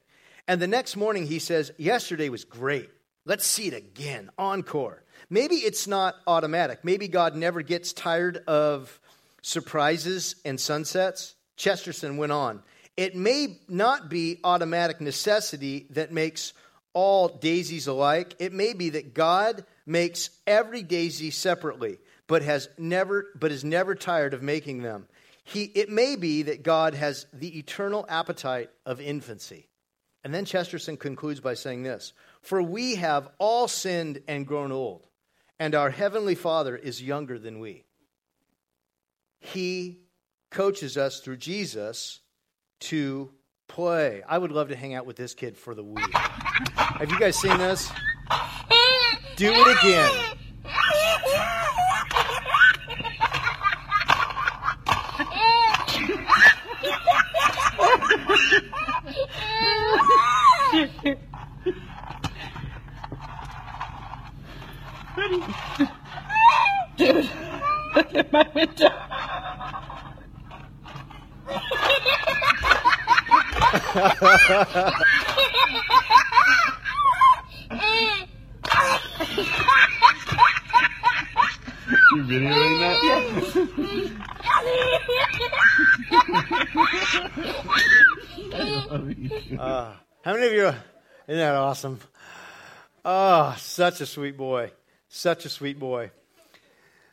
And 0.46 0.62
the 0.62 0.68
next 0.68 0.94
morning, 0.96 1.26
he 1.26 1.40
says, 1.40 1.72
Yesterday 1.76 2.28
was 2.28 2.44
great. 2.44 2.88
Let's 3.24 3.46
see 3.46 3.68
it 3.68 3.74
again. 3.74 4.30
Encore. 4.36 5.04
Maybe 5.30 5.56
it's 5.56 5.86
not 5.86 6.16
automatic. 6.26 6.84
Maybe 6.84 7.08
God 7.08 7.36
never 7.36 7.62
gets 7.62 7.92
tired 7.92 8.38
of 8.46 9.00
surprises 9.42 10.36
and 10.44 10.60
sunsets. 10.60 11.34
Chesterton 11.56 12.16
went 12.16 12.32
on. 12.32 12.62
It 12.96 13.16
may 13.16 13.60
not 13.68 14.10
be 14.10 14.38
automatic 14.44 15.00
necessity 15.00 15.86
that 15.90 16.12
makes 16.12 16.52
all 16.92 17.28
daisies 17.28 17.86
alike. 17.86 18.34
It 18.38 18.52
may 18.52 18.74
be 18.74 18.90
that 18.90 19.14
God 19.14 19.64
makes 19.86 20.30
every 20.46 20.82
daisy 20.82 21.30
separately, 21.30 21.98
but 22.26 22.42
has 22.42 22.68
never 22.76 23.26
but 23.34 23.52
is 23.52 23.64
never 23.64 23.94
tired 23.94 24.34
of 24.34 24.42
making 24.42 24.82
them. 24.82 25.06
He, 25.44 25.64
it 25.64 25.88
may 25.88 26.16
be 26.16 26.42
that 26.42 26.62
God 26.62 26.94
has 26.94 27.26
the 27.32 27.58
eternal 27.58 28.04
appetite 28.08 28.70
of 28.86 29.00
infancy. 29.00 29.66
And 30.24 30.32
then 30.32 30.44
Chesterton 30.44 30.96
concludes 30.96 31.40
by 31.40 31.54
saying 31.54 31.82
this 31.82 32.12
For 32.40 32.62
we 32.62 32.96
have 32.96 33.28
all 33.38 33.68
sinned 33.68 34.22
and 34.28 34.46
grown 34.46 34.72
old, 34.72 35.06
and 35.58 35.74
our 35.74 35.90
Heavenly 35.90 36.34
Father 36.34 36.76
is 36.76 37.02
younger 37.02 37.38
than 37.38 37.58
we. 37.58 37.84
He 39.40 39.98
coaches 40.50 40.96
us 40.96 41.20
through 41.20 41.38
Jesus 41.38 42.20
to 42.80 43.32
play. 43.68 44.22
I 44.28 44.38
would 44.38 44.52
love 44.52 44.68
to 44.68 44.76
hang 44.76 44.94
out 44.94 45.06
with 45.06 45.16
this 45.16 45.34
kid 45.34 45.56
for 45.56 45.74
the 45.74 45.82
week. 45.82 46.14
Have 46.14 47.10
you 47.10 47.18
guys 47.18 47.36
seen 47.36 47.58
this? 47.58 47.90
Do 49.36 49.50
it 49.52 49.78
again. 49.78 50.31
Dude, 60.72 60.88
look 67.94 68.14
at 68.14 68.32
my 68.32 68.50
window. 68.54 68.88
You 82.12 82.22
videoing 82.24 82.78
that? 82.80 82.96
Uh, 89.60 89.92
how 90.22 90.34
many 90.34 90.46
of 90.46 90.52
you? 90.52 90.66
Are, 90.66 90.84
isn't 91.26 91.38
that 91.38 91.54
awesome? 91.54 91.98
Oh, 93.04 93.54
such 93.58 94.00
a 94.00 94.06
sweet 94.06 94.36
boy. 94.36 94.70
Such 95.08 95.44
a 95.44 95.48
sweet 95.48 95.80
boy. 95.80 96.12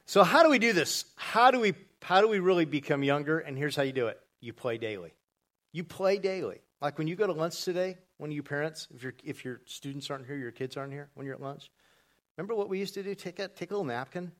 So, 0.05 0.23
how 0.23 0.43
do 0.43 0.49
we 0.49 0.59
do 0.59 0.73
this? 0.73 1.05
How 1.15 1.49
do 1.49 1.59
we 1.59 1.73
how 2.03 2.21
do 2.21 2.27
we 2.27 2.39
really 2.39 2.65
become 2.65 3.03
younger? 3.03 3.39
And 3.39 3.57
here's 3.57 3.75
how 3.75 3.81
you 3.81 3.93
do 3.93 4.07
it: 4.07 4.19
you 4.41 4.53
play 4.53 4.77
daily. 4.77 5.13
You 5.71 5.83
play 5.83 6.19
daily. 6.19 6.61
Like 6.81 6.97
when 6.97 7.07
you 7.07 7.15
go 7.15 7.25
to 7.25 7.33
lunch 7.33 7.63
today, 7.63 7.97
one 8.17 8.29
of 8.29 8.35
you 8.35 8.43
parents, 8.43 8.87
if 8.93 9.01
your 9.01 9.13
if 9.23 9.43
your 9.43 9.61
students 9.65 10.11
aren't 10.11 10.27
here, 10.27 10.37
your 10.37 10.51
kids 10.51 10.77
aren't 10.77 10.93
here, 10.93 11.09
when 11.15 11.25
you're 11.25 11.35
at 11.35 11.41
lunch, 11.41 11.71
remember 12.37 12.53
what 12.53 12.69
we 12.69 12.77
used 12.77 12.93
to 12.93 13.01
do? 13.01 13.15
Take 13.15 13.39
a 13.39 13.47
take 13.47 13.71
a 13.71 13.73
little 13.73 13.85
napkin, 13.85 14.31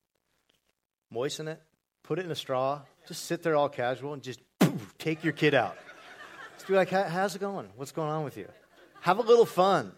moisten 1.11 1.47
it, 1.47 1.59
put 2.03 2.19
it 2.19 2.25
in 2.25 2.31
a 2.31 2.35
straw, 2.35 2.81
just 3.07 3.25
sit 3.25 3.41
there 3.41 3.55
all 3.55 3.67
casual, 3.67 4.13
and 4.13 4.21
just 4.21 4.39
poof, 4.59 4.93
take 4.99 5.23
your 5.23 5.33
kid 5.33 5.55
out. 5.55 5.75
Just 6.55 6.67
be 6.67 6.75
like, 6.75 6.89
how's 6.89 7.35
it 7.35 7.39
going? 7.39 7.69
What's 7.77 7.93
going 7.93 8.09
on 8.09 8.25
with 8.25 8.35
you? 8.35 8.45
Have 9.01 9.20
a 9.20 9.22
little 9.22 9.46
fun. 9.46 9.94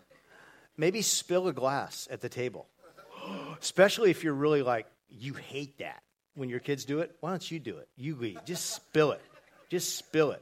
Maybe 0.77 1.01
spill 1.01 1.47
a 1.47 1.53
glass 1.53 2.07
at 2.11 2.21
the 2.21 2.29
table. 2.29 2.67
Especially 3.61 4.11
if 4.11 4.23
you're 4.23 4.33
really 4.33 4.61
like, 4.61 4.87
you 5.09 5.33
hate 5.33 5.79
that 5.79 6.01
when 6.35 6.49
your 6.49 6.59
kids 6.59 6.85
do 6.85 6.99
it. 6.99 7.15
Why 7.19 7.31
don't 7.31 7.51
you 7.51 7.59
do 7.59 7.77
it? 7.77 7.87
You 7.95 8.15
lead. 8.15 8.39
Just 8.45 8.73
spill 8.73 9.11
it. 9.11 9.21
Just 9.69 9.97
spill 9.97 10.31
it. 10.31 10.41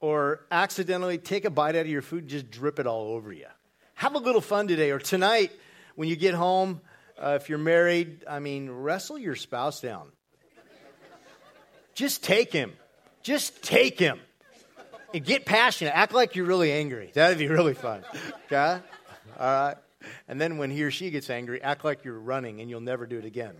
Or 0.00 0.40
accidentally 0.50 1.18
take 1.18 1.44
a 1.44 1.50
bite 1.50 1.74
out 1.74 1.82
of 1.82 1.88
your 1.88 2.02
food 2.02 2.24
and 2.24 2.30
just 2.30 2.50
drip 2.50 2.78
it 2.78 2.86
all 2.86 3.08
over 3.08 3.32
you. 3.32 3.46
Have 3.94 4.14
a 4.14 4.18
little 4.18 4.42
fun 4.42 4.68
today. 4.68 4.90
Or 4.90 4.98
tonight, 4.98 5.52
when 5.94 6.08
you 6.08 6.16
get 6.16 6.34
home, 6.34 6.80
uh, 7.18 7.38
if 7.40 7.48
you're 7.48 7.58
married, 7.58 8.24
I 8.28 8.40
mean, 8.40 8.70
wrestle 8.70 9.16
your 9.16 9.36
spouse 9.36 9.80
down. 9.80 10.08
Just 11.94 12.22
take 12.22 12.52
him. 12.52 12.74
Just 13.22 13.62
take 13.62 13.98
him 13.98 14.20
and 15.16 15.24
get 15.24 15.46
passionate. 15.46 15.96
Act 15.96 16.12
like 16.12 16.36
you're 16.36 16.44
really 16.44 16.70
angry. 16.70 17.10
That'd 17.14 17.38
be 17.38 17.48
really 17.48 17.74
fun. 17.74 18.04
Okay? 18.46 18.80
All 19.38 19.46
right. 19.46 19.76
And 20.28 20.38
then 20.40 20.58
when 20.58 20.70
he 20.70 20.84
or 20.84 20.90
she 20.90 21.10
gets 21.10 21.30
angry, 21.30 21.60
act 21.62 21.84
like 21.84 22.04
you're 22.04 22.18
running 22.18 22.60
and 22.60 22.68
you'll 22.68 22.80
never 22.80 23.06
do 23.06 23.18
it 23.18 23.24
again. 23.24 23.54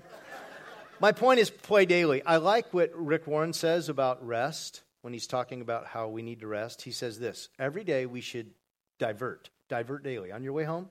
My 1.01 1.13
point 1.13 1.41
is 1.41 1.51
play 1.51 1.87
daily. 1.87 2.23
I 2.23 2.37
like 2.37 2.73
what 2.73 2.91
Rick 2.95 3.27
Warren 3.27 3.53
says 3.53 3.89
about 3.89 4.25
rest 4.25 4.83
when 5.01 5.13
he's 5.13 5.27
talking 5.27 5.63
about 5.63 5.87
how 5.87 6.09
we 6.09 6.23
need 6.23 6.41
to 6.41 6.47
rest. 6.47 6.83
He 6.83 6.93
says 6.93 7.19
this 7.19 7.49
every 7.59 7.85
day 7.85 8.05
we 8.05 8.21
should 8.21 8.51
divert, 8.99 9.51
divert 9.69 10.05
daily. 10.05 10.33
On 10.33 10.43
your 10.43 10.53
way 10.53 10.65
home, 10.65 10.91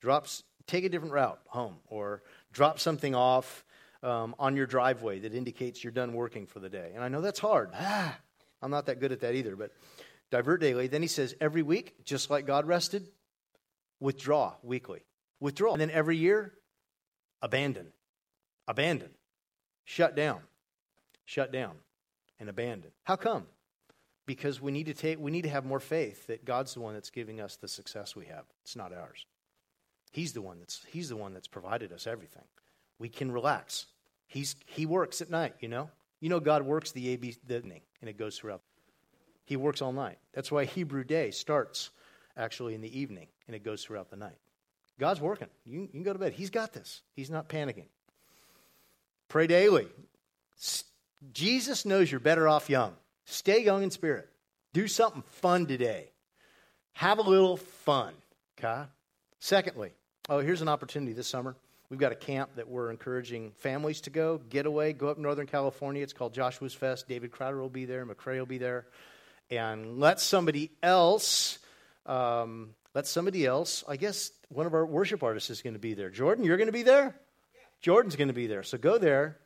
drops, 0.00 0.42
take 0.66 0.84
a 0.84 0.88
different 0.88 1.12
route 1.12 1.40
home 1.48 1.76
or 1.88 2.22
drop 2.52 2.80
something 2.80 3.14
off 3.14 3.64
um, 4.02 4.34
on 4.38 4.56
your 4.56 4.66
driveway 4.66 5.20
that 5.20 5.34
indicates 5.34 5.84
you're 5.84 5.92
done 5.92 6.14
working 6.14 6.46
for 6.46 6.60
the 6.60 6.70
day. 6.70 6.92
And 6.94 7.04
I 7.04 7.08
know 7.08 7.20
that's 7.20 7.40
hard. 7.40 7.70
Ah, 7.74 8.16
I'm 8.62 8.70
not 8.70 8.86
that 8.86 8.98
good 8.98 9.12
at 9.12 9.20
that 9.20 9.34
either, 9.34 9.54
but 9.54 9.72
divert 10.30 10.60
daily. 10.60 10.86
Then 10.86 11.02
he 11.02 11.08
says 11.08 11.34
every 11.40 11.62
week, 11.62 12.04
just 12.04 12.30
like 12.30 12.46
God 12.46 12.66
rested, 12.66 13.08
withdraw 14.00 14.54
weekly. 14.62 15.00
Withdraw. 15.40 15.72
And 15.72 15.80
then 15.80 15.90
every 15.90 16.16
year, 16.16 16.52
abandon. 17.42 17.88
Abandon. 18.68 19.10
Shut 19.84 20.16
down. 20.16 20.40
Shut 21.24 21.52
down 21.52 21.76
and 22.38 22.48
abandon. 22.48 22.90
How 23.04 23.16
come? 23.16 23.46
Because 24.26 24.60
we 24.60 24.72
need 24.72 24.86
to 24.86 24.94
take 24.94 25.18
we 25.20 25.30
need 25.30 25.42
to 25.42 25.48
have 25.48 25.64
more 25.64 25.80
faith 25.80 26.26
that 26.26 26.44
God's 26.44 26.74
the 26.74 26.80
one 26.80 26.94
that's 26.94 27.10
giving 27.10 27.40
us 27.40 27.56
the 27.56 27.68
success 27.68 28.16
we 28.16 28.26
have. 28.26 28.44
It's 28.62 28.76
not 28.76 28.92
ours. 28.92 29.26
He's 30.12 30.32
the 30.32 30.42
one 30.42 30.58
that's 30.58 30.84
he's 30.88 31.08
the 31.08 31.16
one 31.16 31.32
that's 31.32 31.48
provided 31.48 31.92
us 31.92 32.06
everything. 32.06 32.44
We 32.98 33.08
can 33.08 33.30
relax. 33.30 33.86
He's 34.26 34.56
he 34.66 34.86
works 34.86 35.20
at 35.20 35.30
night, 35.30 35.54
you 35.60 35.68
know? 35.68 35.90
You 36.20 36.28
know 36.28 36.40
God 36.40 36.62
works 36.62 36.92
the 36.92 37.08
AB 37.10 37.36
the 37.46 37.56
evening 37.56 37.82
and 38.00 38.10
it 38.10 38.18
goes 38.18 38.38
throughout. 38.38 38.62
He 39.46 39.56
works 39.56 39.80
all 39.80 39.92
night. 39.92 40.18
That's 40.34 40.52
why 40.52 40.64
Hebrew 40.64 41.04
day 41.04 41.30
starts 41.30 41.90
actually 42.36 42.74
in 42.74 42.82
the 42.82 42.98
evening 42.98 43.28
and 43.46 43.56
it 43.56 43.64
goes 43.64 43.82
throughout 43.82 44.10
the 44.10 44.16
night. 44.16 44.36
God's 44.98 45.20
working. 45.20 45.48
You, 45.64 45.82
you 45.82 45.88
can 45.88 46.02
go 46.02 46.12
to 46.12 46.18
bed. 46.18 46.32
He's 46.32 46.50
got 46.50 46.72
this. 46.72 47.02
He's 47.14 47.30
not 47.30 47.48
panicking. 47.48 47.86
Pray 49.28 49.46
daily. 49.46 49.88
Jesus 51.32 51.84
knows 51.84 52.10
you're 52.10 52.20
better 52.20 52.48
off 52.48 52.68
young. 52.68 52.94
Stay 53.24 53.62
young 53.62 53.82
in 53.82 53.90
spirit. 53.90 54.28
Do 54.72 54.88
something 54.88 55.22
fun 55.22 55.66
today. 55.66 56.10
Have 56.94 57.18
a 57.18 57.22
little 57.22 57.56
fun. 57.56 58.14
Okay? 58.58 58.84
Secondly, 59.38 59.92
oh, 60.28 60.38
here's 60.38 60.62
an 60.62 60.68
opportunity 60.68 61.12
this 61.12 61.28
summer. 61.28 61.56
We've 61.88 62.00
got 62.00 62.10
a 62.10 62.16
camp 62.16 62.56
that 62.56 62.68
we're 62.68 62.90
encouraging 62.90 63.52
families 63.58 64.00
to 64.02 64.10
go, 64.10 64.40
get 64.50 64.66
away, 64.66 64.92
go 64.92 65.08
up 65.08 65.18
Northern 65.18 65.46
California. 65.46 66.02
It's 66.02 66.12
called 66.12 66.34
Joshua's 66.34 66.74
Fest. 66.74 67.06
David 67.06 67.30
Crowder 67.30 67.60
will 67.60 67.68
be 67.68 67.84
there, 67.84 68.04
Lecrae 68.04 68.38
will 68.38 68.46
be 68.46 68.58
there. 68.58 68.86
And 69.50 69.98
let 69.98 70.20
somebody 70.20 70.72
else, 70.82 71.58
um, 72.04 72.74
let 72.94 73.06
somebody 73.06 73.46
else, 73.46 73.84
I 73.86 73.96
guess 73.96 74.32
one 74.48 74.66
of 74.66 74.74
our 74.74 74.84
worship 74.84 75.22
artists 75.22 75.50
is 75.50 75.62
going 75.62 75.74
to 75.74 75.80
be 75.80 75.94
there. 75.94 76.10
Jordan, 76.10 76.44
you're 76.44 76.56
going 76.56 76.66
to 76.66 76.72
be 76.72 76.82
there? 76.82 77.14
Jordan's 77.80 78.16
going 78.16 78.28
to 78.28 78.34
be 78.34 78.46
there. 78.46 78.62
So 78.62 78.78
go 78.78 78.98
there. 78.98 79.38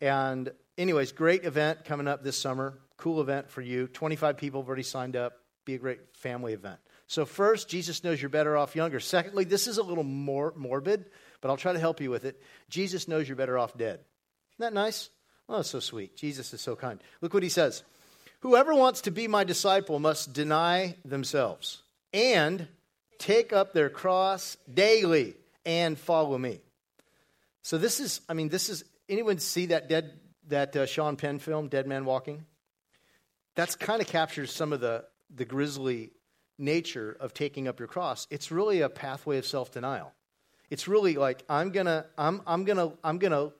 And, 0.00 0.52
anyways, 0.76 1.12
great 1.12 1.44
event 1.44 1.84
coming 1.84 2.06
up 2.06 2.22
this 2.22 2.38
summer. 2.38 2.78
Cool 2.96 3.20
event 3.20 3.50
for 3.50 3.60
you. 3.60 3.88
25 3.88 4.36
people 4.36 4.60
have 4.60 4.68
already 4.68 4.82
signed 4.82 5.16
up. 5.16 5.32
Be 5.64 5.74
a 5.74 5.78
great 5.78 6.16
family 6.16 6.52
event. 6.52 6.78
So, 7.08 7.24
first, 7.24 7.68
Jesus 7.68 8.04
knows 8.04 8.20
you're 8.20 8.28
better 8.28 8.56
off 8.56 8.76
younger. 8.76 9.00
Secondly, 9.00 9.44
this 9.44 9.66
is 9.66 9.78
a 9.78 9.82
little 9.82 10.04
more 10.04 10.52
morbid, 10.56 11.06
but 11.40 11.48
I'll 11.48 11.56
try 11.56 11.72
to 11.72 11.78
help 11.78 12.00
you 12.00 12.10
with 12.10 12.24
it. 12.24 12.40
Jesus 12.68 13.08
knows 13.08 13.26
you're 13.26 13.36
better 13.36 13.58
off 13.58 13.76
dead. 13.76 14.00
Isn't 14.52 14.58
that 14.58 14.72
nice? 14.72 15.08
Oh, 15.48 15.56
that's 15.56 15.70
so 15.70 15.80
sweet. 15.80 16.16
Jesus 16.16 16.52
is 16.52 16.60
so 16.60 16.76
kind. 16.76 17.02
Look 17.20 17.32
what 17.32 17.42
he 17.42 17.48
says. 17.48 17.82
Whoever 18.40 18.74
wants 18.74 19.02
to 19.02 19.10
be 19.10 19.26
my 19.26 19.44
disciple 19.44 19.98
must 19.98 20.32
deny 20.32 20.96
themselves 21.04 21.82
and 22.12 22.68
take 23.18 23.52
up 23.52 23.72
their 23.72 23.90
cross 23.90 24.56
daily 24.72 25.34
and 25.66 25.98
follow 25.98 26.38
me. 26.38 26.60
So 27.62 27.78
this 27.78 27.98
is, 27.98 28.20
I 28.28 28.34
mean, 28.34 28.48
this 28.48 28.68
is, 28.68 28.84
anyone 29.08 29.38
see 29.38 29.66
that 29.66 29.88
dead, 29.88 30.12
that 30.46 30.76
uh, 30.76 30.86
Sean 30.86 31.16
Penn 31.16 31.40
film, 31.40 31.68
Dead 31.68 31.86
Man 31.86 32.04
Walking? 32.04 32.44
That's 33.56 33.74
kind 33.74 34.00
of 34.00 34.06
captures 34.06 34.52
some 34.52 34.72
of 34.72 34.80
the, 34.80 35.04
the 35.34 35.44
grisly 35.44 36.12
nature 36.58 37.16
of 37.18 37.34
taking 37.34 37.66
up 37.66 37.80
your 37.80 37.88
cross. 37.88 38.28
It's 38.30 38.52
really 38.52 38.82
a 38.82 38.88
pathway 38.88 39.38
of 39.38 39.46
self-denial. 39.46 40.12
It's 40.70 40.86
really 40.86 41.16
like, 41.16 41.42
I'm 41.48 41.72
gonna, 41.72 42.06
I'm, 42.16 42.40
I'm 42.46 42.64
gonna, 42.64 42.92
I'm 43.02 43.18
gonna, 43.18 43.50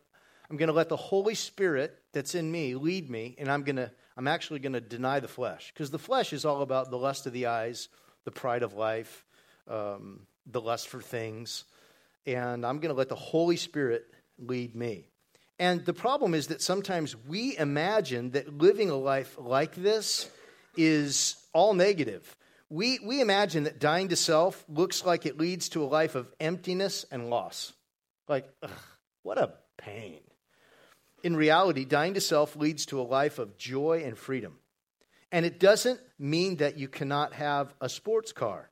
I'm 0.48 0.56
gonna 0.56 0.72
let 0.72 0.88
the 0.88 0.96
Holy 0.96 1.34
Spirit 1.34 1.98
that's 2.12 2.34
in 2.34 2.50
me 2.50 2.74
lead 2.76 3.10
me, 3.10 3.34
and 3.38 3.50
I'm 3.50 3.64
gonna, 3.64 3.90
I'm 4.18 4.28
actually 4.28 4.58
gonna 4.58 4.82
deny 4.82 5.20
the 5.20 5.28
flesh. 5.28 5.72
Because 5.72 5.90
the 5.90 5.98
flesh 5.98 6.34
is 6.34 6.44
all 6.44 6.60
about 6.60 6.90
the 6.90 6.98
lust 6.98 7.26
of 7.26 7.32
the 7.32 7.46
eyes, 7.46 7.88
the 8.24 8.30
pride 8.30 8.62
of 8.62 8.74
life, 8.74 9.24
um, 9.66 10.26
the 10.44 10.60
lust 10.60 10.88
for 10.88 11.00
things, 11.00 11.64
and 12.26 12.66
I'm 12.66 12.78
going 12.78 12.90
to 12.90 12.98
let 12.98 13.08
the 13.08 13.14
Holy 13.14 13.56
Spirit 13.56 14.04
lead 14.38 14.74
me. 14.74 15.08
And 15.58 15.84
the 15.84 15.94
problem 15.94 16.34
is 16.34 16.48
that 16.48 16.62
sometimes 16.62 17.16
we 17.16 17.56
imagine 17.56 18.30
that 18.32 18.56
living 18.56 18.90
a 18.90 18.96
life 18.96 19.36
like 19.38 19.74
this 19.74 20.30
is 20.76 21.36
all 21.52 21.74
negative. 21.74 22.36
We, 22.70 22.98
we 23.02 23.20
imagine 23.20 23.64
that 23.64 23.80
dying 23.80 24.08
to 24.08 24.16
self 24.16 24.62
looks 24.68 25.04
like 25.04 25.24
it 25.24 25.38
leads 25.38 25.70
to 25.70 25.82
a 25.82 25.86
life 25.86 26.14
of 26.14 26.30
emptiness 26.38 27.06
and 27.10 27.30
loss. 27.30 27.72
Like, 28.28 28.46
ugh, 28.62 28.70
what 29.22 29.38
a 29.38 29.54
pain. 29.78 30.20
In 31.22 31.36
reality, 31.36 31.84
dying 31.84 32.14
to 32.14 32.20
self 32.20 32.56
leads 32.56 32.86
to 32.86 33.00
a 33.00 33.02
life 33.02 33.38
of 33.38 33.56
joy 33.58 34.02
and 34.04 34.16
freedom. 34.16 34.58
And 35.30 35.44
it 35.44 35.60
doesn't 35.60 36.00
mean 36.18 36.56
that 36.56 36.78
you 36.78 36.88
cannot 36.88 37.34
have 37.34 37.74
a 37.80 37.88
sports 37.88 38.32
car 38.32 38.70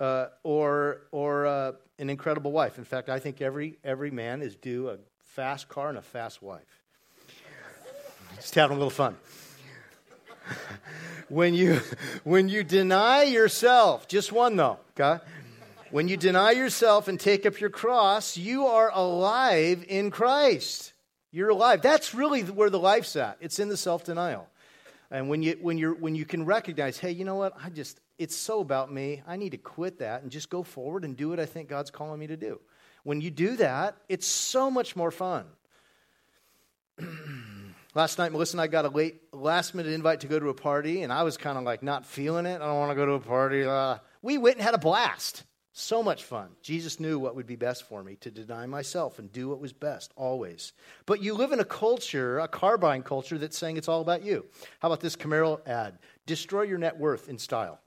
uh, 0.00 0.26
or, 0.42 1.02
or 1.12 1.46
uh, 1.46 1.72
an 1.98 2.10
incredible 2.10 2.52
wife. 2.52 2.78
In 2.78 2.84
fact, 2.84 3.08
I 3.08 3.18
think 3.18 3.40
every, 3.40 3.78
every 3.84 4.10
man 4.10 4.42
is 4.42 4.56
due 4.56 4.90
a 4.90 4.98
fast 5.18 5.68
car 5.68 5.88
and 5.88 5.98
a 5.98 6.02
fast 6.02 6.42
wife. 6.42 6.82
Just 8.36 8.54
having 8.54 8.76
a 8.76 8.78
little 8.78 8.90
fun. 8.90 9.16
when, 11.28 11.54
you, 11.54 11.80
when 12.24 12.48
you 12.48 12.64
deny 12.64 13.24
yourself, 13.24 14.08
just 14.08 14.32
one 14.32 14.56
though, 14.56 14.78
okay? 14.98 15.22
When 15.90 16.08
you 16.08 16.16
deny 16.16 16.50
yourself 16.52 17.08
and 17.08 17.18
take 17.18 17.46
up 17.46 17.60
your 17.60 17.70
cross, 17.70 18.36
you 18.36 18.66
are 18.66 18.90
alive 18.92 19.84
in 19.88 20.10
Christ. 20.10 20.92
You're 21.38 21.50
alive. 21.50 21.82
That's 21.82 22.14
really 22.14 22.42
where 22.42 22.68
the 22.68 22.80
life's 22.80 23.14
at. 23.14 23.38
It's 23.40 23.60
in 23.60 23.68
the 23.68 23.76
self 23.76 24.02
denial. 24.02 24.48
And 25.08 25.28
when 25.28 25.40
you, 25.44 25.56
when, 25.60 25.78
you're, 25.78 25.94
when 25.94 26.16
you 26.16 26.24
can 26.24 26.44
recognize, 26.44 26.98
hey, 26.98 27.12
you 27.12 27.24
know 27.24 27.36
what? 27.36 27.52
I 27.62 27.70
just, 27.70 28.00
it's 28.18 28.34
so 28.34 28.58
about 28.58 28.92
me. 28.92 29.22
I 29.24 29.36
need 29.36 29.50
to 29.50 29.56
quit 29.56 30.00
that 30.00 30.22
and 30.22 30.32
just 30.32 30.50
go 30.50 30.64
forward 30.64 31.04
and 31.04 31.16
do 31.16 31.28
what 31.28 31.38
I 31.38 31.46
think 31.46 31.68
God's 31.68 31.92
calling 31.92 32.18
me 32.18 32.26
to 32.26 32.36
do. 32.36 32.60
When 33.04 33.20
you 33.20 33.30
do 33.30 33.54
that, 33.58 33.98
it's 34.08 34.26
so 34.26 34.68
much 34.68 34.96
more 34.96 35.12
fun. 35.12 35.46
Last 37.94 38.18
night, 38.18 38.32
Melissa 38.32 38.56
and 38.56 38.60
I 38.60 38.66
got 38.66 38.84
a 38.84 38.88
late, 38.88 39.22
last 39.32 39.76
minute 39.76 39.92
invite 39.92 40.22
to 40.22 40.26
go 40.26 40.40
to 40.40 40.48
a 40.48 40.54
party, 40.54 41.02
and 41.02 41.12
I 41.12 41.22
was 41.22 41.36
kind 41.36 41.56
of 41.56 41.62
like 41.62 41.84
not 41.84 42.04
feeling 42.04 42.46
it. 42.46 42.60
I 42.60 42.66
don't 42.66 42.78
want 42.78 42.90
to 42.90 42.96
go 42.96 43.06
to 43.06 43.12
a 43.12 43.20
party. 43.20 43.64
Uh, 43.64 43.98
we 44.22 44.38
went 44.38 44.56
and 44.56 44.64
had 44.64 44.74
a 44.74 44.78
blast. 44.78 45.44
So 45.80 46.02
much 46.02 46.24
fun. 46.24 46.48
Jesus 46.60 46.98
knew 46.98 47.20
what 47.20 47.36
would 47.36 47.46
be 47.46 47.54
best 47.54 47.84
for 47.84 48.02
me 48.02 48.16
to 48.16 48.32
deny 48.32 48.66
myself 48.66 49.20
and 49.20 49.30
do 49.30 49.48
what 49.48 49.60
was 49.60 49.72
best, 49.72 50.12
always. 50.16 50.72
But 51.06 51.22
you 51.22 51.34
live 51.34 51.52
in 51.52 51.60
a 51.60 51.64
culture, 51.64 52.40
a 52.40 52.48
car 52.48 52.76
buying 52.76 53.04
culture, 53.04 53.38
that's 53.38 53.56
saying 53.56 53.76
it's 53.76 53.86
all 53.86 54.00
about 54.00 54.24
you. 54.24 54.44
How 54.80 54.88
about 54.88 54.98
this 54.98 55.14
Camaro 55.14 55.64
ad? 55.68 56.00
Destroy 56.26 56.62
your 56.62 56.78
net 56.78 56.98
worth 56.98 57.28
in 57.28 57.38
style. 57.38 57.78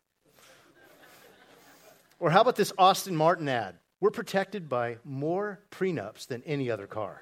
or 2.17 2.31
how 2.31 2.39
about 2.39 2.55
this 2.55 2.71
Aston 2.79 3.13
Martin 3.13 3.49
ad? 3.49 3.75
We're 3.99 4.09
protected 4.09 4.69
by 4.69 4.95
more 5.03 5.59
prenups 5.69 6.27
than 6.27 6.43
any 6.45 6.71
other 6.71 6.87
car. 6.87 7.21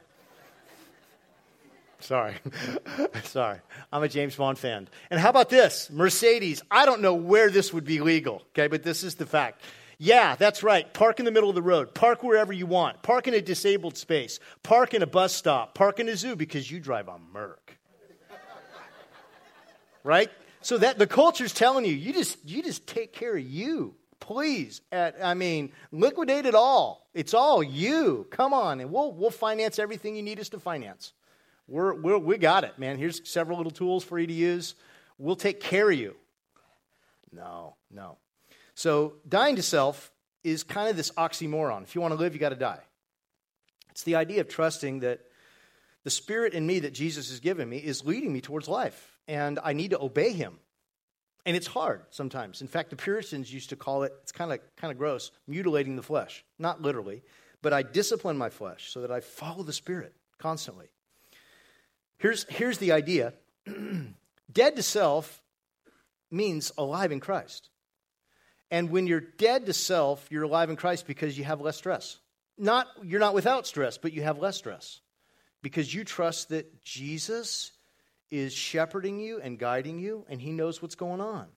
Sorry. 2.00 2.36
Sorry. 3.24 3.58
I'm 3.92 4.04
a 4.04 4.08
James 4.08 4.36
Bond 4.36 4.60
fan. 4.60 4.88
And 5.10 5.20
how 5.20 5.32
about 5.32 5.50
this? 5.50 5.90
Mercedes. 5.90 6.62
I 6.70 6.86
don't 6.86 7.02
know 7.02 7.16
where 7.16 7.50
this 7.50 7.74
would 7.74 7.86
be 7.86 8.02
legal, 8.02 8.44
okay, 8.52 8.68
but 8.68 8.84
this 8.84 9.04
is 9.04 9.16
the 9.16 9.26
fact. 9.26 9.64
Yeah, 10.02 10.38
that's 10.38 10.64
right. 10.64 10.92
Park 10.94 11.20
in 11.20 11.26
the 11.26 11.32
middle 11.32 11.50
of 11.50 11.56
the 11.56 11.62
road. 11.62 11.94
Park 11.94 12.24
wherever 12.24 12.54
you 12.54 12.66
want. 12.66 13.04
Park 13.04 13.28
in 13.28 13.34
a 13.34 13.42
disabled 13.42 13.98
space. 13.98 14.40
Park 14.64 14.94
in 14.94 15.04
a 15.04 15.08
bus 15.08 15.34
stop. 15.34 15.76
Park 15.76 16.00
in 16.00 16.08
a 16.08 16.16
zoo 16.16 16.38
because 16.38 16.72
you 16.72 16.80
drive 16.80 17.10
a 17.10 17.20
Merc. 17.34 17.78
right? 20.06 20.30
So 20.62 20.78
that 20.78 20.98
the 20.98 21.06
culture's 21.06 21.54
telling 21.54 21.84
you, 21.84 21.92
you 21.92 22.14
just 22.14 22.38
you 22.48 22.64
just 22.64 22.88
take 22.88 23.12
care 23.12 23.36
of 23.36 23.44
you. 23.44 23.96
Please. 24.22 24.80
At, 24.90 25.18
I 25.22 25.34
mean, 25.34 25.74
liquidate 25.92 26.46
it 26.46 26.56
all. 26.56 27.10
It's 27.14 27.34
all 27.34 27.62
you. 27.62 28.26
Come 28.32 28.54
on, 28.54 28.80
and 28.80 28.92
we'll 28.92 29.12
we'll 29.12 29.32
finance 29.32 29.80
everything 29.80 30.16
you 30.16 30.24
need 30.24 30.40
us 30.40 30.50
to 30.50 30.60
finance. 30.60 31.12
We're, 31.68 31.94
we're 31.94 32.18
we 32.18 32.38
got 32.38 32.64
it, 32.64 32.80
man. 32.80 32.98
Here's 32.98 33.28
several 33.30 33.58
little 33.58 33.72
tools 33.72 34.06
for 34.06 34.18
you 34.18 34.28
to 34.28 34.34
use. 34.34 34.76
We'll 35.18 35.36
take 35.36 35.60
care 35.60 35.92
of 35.92 35.98
you. 35.98 36.16
No, 37.34 37.76
no. 37.92 38.18
So, 38.80 39.16
dying 39.28 39.58
to 39.58 39.62
self 39.62 40.10
is 40.42 40.64
kind 40.64 40.90
of 40.90 40.96
this 40.96 41.12
oxymoron. 41.12 41.84
If 41.84 41.96
you 41.96 42.00
want 42.00 42.14
to 42.14 42.18
live, 42.18 42.34
you 42.34 42.40
got 42.40 42.52
to 42.52 42.56
die. 42.56 42.80
It's 43.92 44.04
the 44.04 44.16
idea 44.16 44.40
of 44.40 44.48
trusting 44.48 45.02
that 45.02 45.20
the 46.06 46.10
spirit 46.10 46.54
in 46.54 46.66
me 46.66 46.80
that 46.80 46.94
Jesus 46.94 47.30
has 47.30 47.42
given 47.42 47.68
me 47.68 47.76
is 47.76 48.06
leading 48.06 48.32
me 48.32 48.40
towards 48.40 48.70
life, 48.70 49.18
and 49.28 49.60
I 49.62 49.74
need 49.74 49.92
to 49.92 50.00
obey 50.00 50.32
him. 50.32 50.60
And 51.46 51.58
it's 51.58 51.68
hard 51.68 52.04
sometimes. 52.10 52.62
In 52.62 52.70
fact, 52.70 52.90
the 52.90 52.96
Puritans 52.96 53.54
used 53.54 53.72
to 53.72 53.76
call 53.76 54.04
it, 54.04 54.14
it's 54.22 54.32
kind 54.32 54.54
of 54.54 54.60
kind 54.78 54.94
of 54.94 54.98
gross, 54.98 55.32
mutilating 55.46 55.98
the 55.98 56.02
flesh. 56.02 56.46
Not 56.58 56.82
literally, 56.82 57.22
but 57.62 57.74
I 57.74 57.84
discipline 57.84 58.38
my 58.38 58.50
flesh 58.50 58.94
so 58.94 59.02
that 59.02 59.12
I 59.12 59.20
follow 59.20 59.64
the 59.64 59.74
spirit 59.74 60.16
constantly. 60.38 60.88
Here's, 62.18 62.46
here's 62.48 62.78
the 62.78 62.94
idea 62.94 63.34
dead 64.50 64.78
to 64.78 64.84
self 64.84 65.42
means 66.32 66.72
alive 66.78 67.12
in 67.12 67.20
Christ. 67.20 67.70
And 68.72 68.90
when 68.90 69.08
you're 69.08 69.20
dead 69.20 69.66
to 69.66 69.74
self, 69.74 70.28
you're 70.30 70.44
alive 70.44 70.70
in 70.70 70.76
Christ 70.76 71.08
because 71.08 71.38
you 71.38 71.44
have 71.44 71.62
less 71.62 71.78
stress. 71.78 72.20
Not 72.58 72.88
you're 73.04 73.20
not 73.20 73.34
without 73.34 73.66
stress, 73.66 73.98
but 73.98 74.14
you 74.14 74.22
have 74.22 74.38
less 74.38 74.58
stress. 74.58 75.00
Because 75.62 75.94
you 75.94 76.04
trust 76.04 76.50
that 76.50 76.82
Jesus 76.82 77.72
is 78.30 78.54
shepherding 78.54 79.20
you 79.20 79.42
and 79.42 79.58
guiding 79.58 80.00
you 80.00 80.26
and 80.30 80.40
he 80.40 80.52
knows 80.52 80.82
what's 80.82 80.96
going 80.96 81.22
on. 81.22 81.48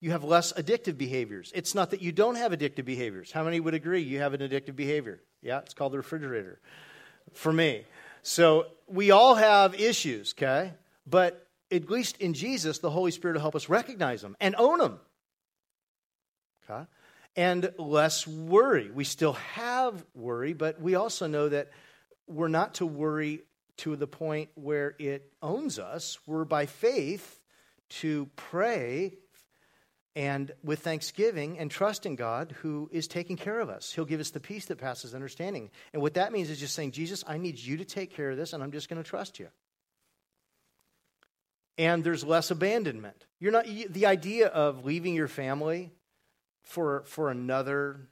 You 0.00 0.10
have 0.10 0.24
less 0.24 0.52
addictive 0.52 0.98
behaviors. 0.98 1.52
It's 1.54 1.74
not 1.74 1.90
that 1.90 2.02
you 2.02 2.12
don't 2.12 2.34
have 2.34 2.52
addictive 2.52 2.84
behaviors. 2.84 3.32
How 3.32 3.44
many 3.44 3.60
would 3.60 3.74
agree 3.74 4.02
you 4.02 4.18
have 4.18 4.34
an 4.34 4.40
addictive 4.40 4.76
behavior? 4.76 5.20
Yeah, 5.42 5.60
it's 5.60 5.74
called 5.74 5.92
the 5.92 5.98
refrigerator. 5.98 6.60
For 7.32 7.52
me. 7.52 7.84
So 8.22 8.66
we 8.86 9.10
all 9.10 9.34
have 9.34 9.74
issues, 9.78 10.34
okay? 10.36 10.72
But 11.06 11.46
at 11.70 11.90
least 11.90 12.18
in 12.18 12.34
Jesus, 12.34 12.78
the 12.78 12.90
Holy 12.90 13.10
Spirit 13.10 13.34
will 13.34 13.40
help 13.40 13.56
us 13.56 13.68
recognize 13.68 14.22
them 14.22 14.36
and 14.40 14.54
own 14.56 14.78
them. 14.78 15.00
And 17.36 17.72
less 17.78 18.26
worry. 18.26 18.90
We 18.90 19.04
still 19.04 19.32
have 19.32 20.04
worry, 20.14 20.52
but 20.52 20.80
we 20.80 20.94
also 20.94 21.26
know 21.26 21.48
that 21.48 21.70
we're 22.28 22.48
not 22.48 22.74
to 22.74 22.86
worry 22.86 23.42
to 23.78 23.96
the 23.96 24.06
point 24.06 24.50
where 24.54 24.94
it 24.98 25.32
owns 25.42 25.78
us. 25.78 26.18
We're 26.26 26.44
by 26.44 26.66
faith 26.66 27.40
to 28.00 28.28
pray 28.36 29.14
and 30.16 30.52
with 30.62 30.80
thanksgiving 30.80 31.58
and 31.58 31.70
trust 31.70 32.06
in 32.06 32.14
God 32.14 32.54
who 32.62 32.88
is 32.92 33.08
taking 33.08 33.36
care 33.36 33.58
of 33.58 33.68
us. 33.68 33.92
He'll 33.92 34.04
give 34.04 34.20
us 34.20 34.30
the 34.30 34.40
peace 34.40 34.66
that 34.66 34.78
passes 34.78 35.14
understanding. 35.14 35.70
And 35.92 36.00
what 36.00 36.14
that 36.14 36.32
means 36.32 36.50
is 36.50 36.60
just 36.60 36.74
saying, 36.74 36.92
Jesus, 36.92 37.24
I 37.26 37.36
need 37.38 37.58
you 37.58 37.78
to 37.78 37.84
take 37.84 38.14
care 38.14 38.30
of 38.30 38.36
this, 38.36 38.52
and 38.52 38.62
I'm 38.62 38.70
just 38.70 38.88
going 38.88 39.02
to 39.02 39.08
trust 39.08 39.40
you. 39.40 39.48
And 41.76 42.04
there's 42.04 42.22
less 42.22 42.52
abandonment. 42.52 43.26
You're 43.40 43.50
not 43.50 43.66
the 43.66 44.06
idea 44.06 44.46
of 44.46 44.84
leaving 44.84 45.14
your 45.14 45.26
family 45.26 45.90
for, 46.64 47.04
for 47.06 47.30
another 47.30 48.08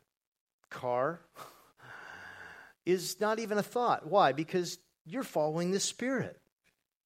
car 0.71 1.21
is 2.87 3.21
not 3.21 3.39
even 3.39 3.59
a 3.59 3.63
thought. 3.63 4.07
Why? 4.07 4.33
Because 4.33 4.79
you're 5.05 5.23
following 5.23 5.71
the 5.71 5.81
Spirit. 5.81 6.39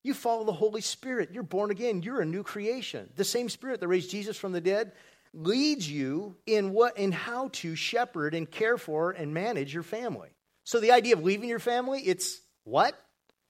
You 0.02 0.14
follow 0.14 0.44
the 0.44 0.52
Holy 0.52 0.82
Spirit. 0.82 1.30
You're 1.32 1.42
born 1.42 1.70
again. 1.70 2.02
You're 2.02 2.20
a 2.20 2.26
new 2.26 2.42
creation. 2.42 3.10
The 3.16 3.24
same 3.24 3.48
Spirit 3.48 3.80
that 3.80 3.88
raised 3.88 4.10
Jesus 4.10 4.36
from 4.36 4.52
the 4.52 4.60
dead 4.60 4.92
leads 5.34 5.90
you 5.90 6.36
in 6.46 6.72
what 6.72 6.96
and 6.96 7.12
how 7.12 7.48
to 7.54 7.74
shepherd 7.74 8.34
and 8.34 8.50
care 8.50 8.78
for 8.78 9.10
and 9.10 9.34
manage 9.34 9.74
your 9.74 9.82
family. 9.82 10.28
So 10.64 10.80
the 10.80 10.92
idea 10.92 11.14
of 11.14 11.22
leaving 11.22 11.48
your 11.48 11.58
family, 11.58 12.00
it's 12.00 12.40
what? 12.64 12.94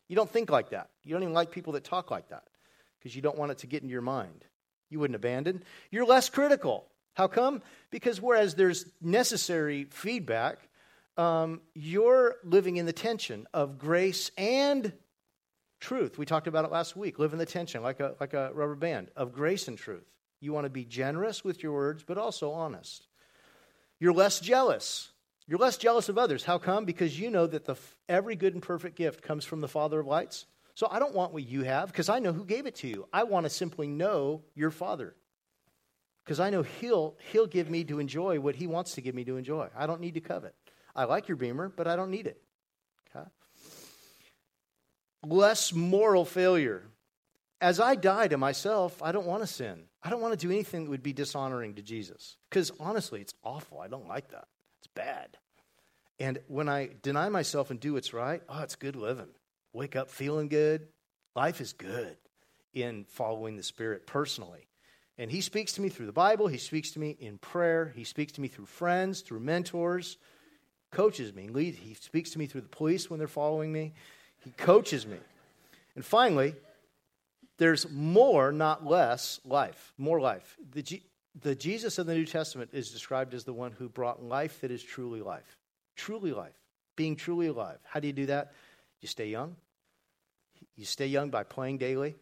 You 0.08 0.16
don't 0.16 0.30
think 0.30 0.50
like 0.50 0.70
that. 0.70 0.88
You 1.04 1.12
don't 1.12 1.22
even 1.22 1.34
like 1.34 1.50
people 1.50 1.74
that 1.74 1.84
talk 1.84 2.10
like 2.10 2.28
that 2.28 2.44
because 2.98 3.14
you 3.14 3.22
don't 3.22 3.38
want 3.38 3.52
it 3.52 3.58
to 3.58 3.66
get 3.66 3.82
into 3.82 3.92
your 3.92 4.02
mind. 4.02 4.44
You 4.90 5.00
wouldn't 5.00 5.16
abandon. 5.16 5.62
You're 5.90 6.06
less 6.06 6.28
critical. 6.28 6.86
How 7.16 7.28
come? 7.28 7.62
Because 7.90 8.20
whereas 8.20 8.54
there's 8.54 8.86
necessary 9.00 9.84
feedback, 9.90 10.68
um, 11.16 11.60
you're 11.74 12.36
living 12.44 12.76
in 12.76 12.86
the 12.86 12.92
tension 12.92 13.46
of 13.52 13.78
grace 13.78 14.30
and 14.38 14.92
Truth, 15.78 16.16
we 16.16 16.24
talked 16.24 16.46
about 16.46 16.64
it 16.64 16.72
last 16.72 16.96
week. 16.96 17.18
Live 17.18 17.32
in 17.32 17.38
the 17.38 17.46
tension 17.46 17.82
like 17.82 18.00
a, 18.00 18.14
like 18.18 18.32
a 18.32 18.50
rubber 18.54 18.74
band 18.74 19.10
of 19.14 19.32
grace 19.32 19.68
and 19.68 19.76
truth. 19.76 20.06
You 20.40 20.52
want 20.52 20.64
to 20.64 20.70
be 20.70 20.84
generous 20.84 21.44
with 21.44 21.62
your 21.62 21.72
words, 21.72 22.02
but 22.02 22.18
also 22.18 22.52
honest. 22.52 23.06
You're 24.00 24.12
less 24.12 24.40
jealous. 24.40 25.10
You're 25.46 25.58
less 25.58 25.76
jealous 25.76 26.08
of 26.08 26.18
others. 26.18 26.44
How 26.44 26.58
come? 26.58 26.86
Because 26.86 27.18
you 27.18 27.30
know 27.30 27.46
that 27.46 27.66
the, 27.66 27.76
every 28.08 28.36
good 28.36 28.54
and 28.54 28.62
perfect 28.62 28.96
gift 28.96 29.22
comes 29.22 29.44
from 29.44 29.60
the 29.60 29.68
Father 29.68 30.00
of 30.00 30.06
lights. 30.06 30.46
So 30.74 30.88
I 30.90 30.98
don't 30.98 31.14
want 31.14 31.32
what 31.32 31.46
you 31.46 31.62
have 31.62 31.88
because 31.88 32.08
I 32.08 32.18
know 32.18 32.32
who 32.32 32.44
gave 32.44 32.66
it 32.66 32.76
to 32.76 32.88
you. 32.88 33.06
I 33.12 33.24
want 33.24 33.44
to 33.44 33.50
simply 33.50 33.86
know 33.86 34.42
your 34.54 34.70
Father 34.70 35.14
because 36.26 36.40
I 36.40 36.50
know 36.50 36.62
he'll, 36.62 37.14
he'll 37.30 37.46
give 37.46 37.70
me 37.70 37.84
to 37.84 38.00
enjoy 38.00 38.40
what 38.40 38.56
He 38.56 38.66
wants 38.66 38.94
to 38.96 39.00
give 39.00 39.14
me 39.14 39.24
to 39.24 39.36
enjoy. 39.36 39.68
I 39.78 39.86
don't 39.86 40.00
need 40.00 40.14
to 40.14 40.20
covet. 40.20 40.56
I 40.94 41.04
like 41.04 41.28
your 41.28 41.36
beamer, 41.36 41.68
but 41.68 41.86
I 41.86 41.94
don't 41.94 42.10
need 42.10 42.26
it. 42.26 42.42
Okay? 43.14 43.28
Less 45.24 45.72
moral 45.72 46.24
failure. 46.24 46.82
As 47.60 47.78
I 47.78 47.94
die 47.94 48.26
to 48.28 48.36
myself, 48.36 49.00
I 49.02 49.12
don't 49.12 49.26
want 49.26 49.42
to 49.42 49.46
sin. 49.46 49.84
I 50.02 50.10
don't 50.10 50.20
want 50.20 50.38
to 50.38 50.46
do 50.46 50.52
anything 50.52 50.84
that 50.84 50.90
would 50.90 51.02
be 51.02 51.12
dishonoring 51.12 51.74
to 51.76 51.82
Jesus. 51.82 52.36
Because 52.50 52.72
honestly, 52.80 53.20
it's 53.20 53.34
awful. 53.44 53.80
I 53.80 53.86
don't 53.86 54.08
like 54.08 54.30
that. 54.30 54.48
It's 54.80 54.88
bad. 54.88 55.38
And 56.18 56.38
when 56.48 56.68
I 56.68 56.90
deny 57.02 57.28
myself 57.28 57.70
and 57.70 57.78
do 57.78 57.92
what's 57.92 58.12
right, 58.12 58.42
oh, 58.48 58.62
it's 58.62 58.74
good 58.74 58.96
living. 58.96 59.28
Wake 59.72 59.94
up 59.94 60.10
feeling 60.10 60.48
good. 60.48 60.88
Life 61.36 61.60
is 61.60 61.72
good 61.72 62.16
in 62.74 63.04
following 63.04 63.56
the 63.56 63.62
Spirit 63.62 64.06
personally. 64.06 64.65
And 65.18 65.30
He 65.30 65.40
speaks 65.40 65.72
to 65.74 65.80
me 65.80 65.88
through 65.88 66.06
the 66.06 66.12
Bible, 66.12 66.46
He 66.46 66.58
speaks 66.58 66.90
to 66.92 66.98
me 66.98 67.16
in 67.18 67.38
prayer, 67.38 67.92
He 67.94 68.04
speaks 68.04 68.32
to 68.32 68.40
me 68.40 68.48
through 68.48 68.66
friends, 68.66 69.20
through 69.20 69.40
mentors, 69.40 70.18
coaches 70.90 71.34
me. 71.34 71.48
He 71.72 71.94
speaks 71.94 72.30
to 72.30 72.38
me 72.38 72.46
through 72.46 72.62
the 72.62 72.68
police 72.68 73.10
when 73.10 73.18
they're 73.18 73.28
following 73.28 73.72
me. 73.72 73.92
He 74.44 74.50
coaches 74.50 75.06
me. 75.06 75.18
And 75.94 76.04
finally, 76.04 76.54
there's 77.58 77.90
more, 77.90 78.52
not 78.52 78.86
less, 78.86 79.40
life. 79.44 79.92
More 79.98 80.20
life. 80.20 80.56
The, 80.72 80.82
G- 80.82 81.02
the 81.40 81.54
Jesus 81.54 81.98
of 81.98 82.06
the 82.06 82.14
New 82.14 82.26
Testament 82.26 82.70
is 82.72 82.90
described 82.90 83.34
as 83.34 83.44
the 83.44 83.52
one 83.52 83.72
who 83.72 83.88
brought 83.88 84.22
life 84.22 84.60
that 84.60 84.70
is 84.70 84.82
truly 84.82 85.20
life. 85.20 85.58
Truly 85.96 86.32
life. 86.32 86.54
Being 86.96 87.16
truly 87.16 87.46
alive. 87.46 87.78
How 87.84 88.00
do 88.00 88.06
you 88.06 88.12
do 88.12 88.26
that? 88.26 88.52
You 89.00 89.08
stay 89.08 89.28
young. 89.28 89.56
You 90.76 90.84
stay 90.84 91.06
young 91.06 91.30
by 91.30 91.44
playing 91.44 91.78
daily. 91.78 92.16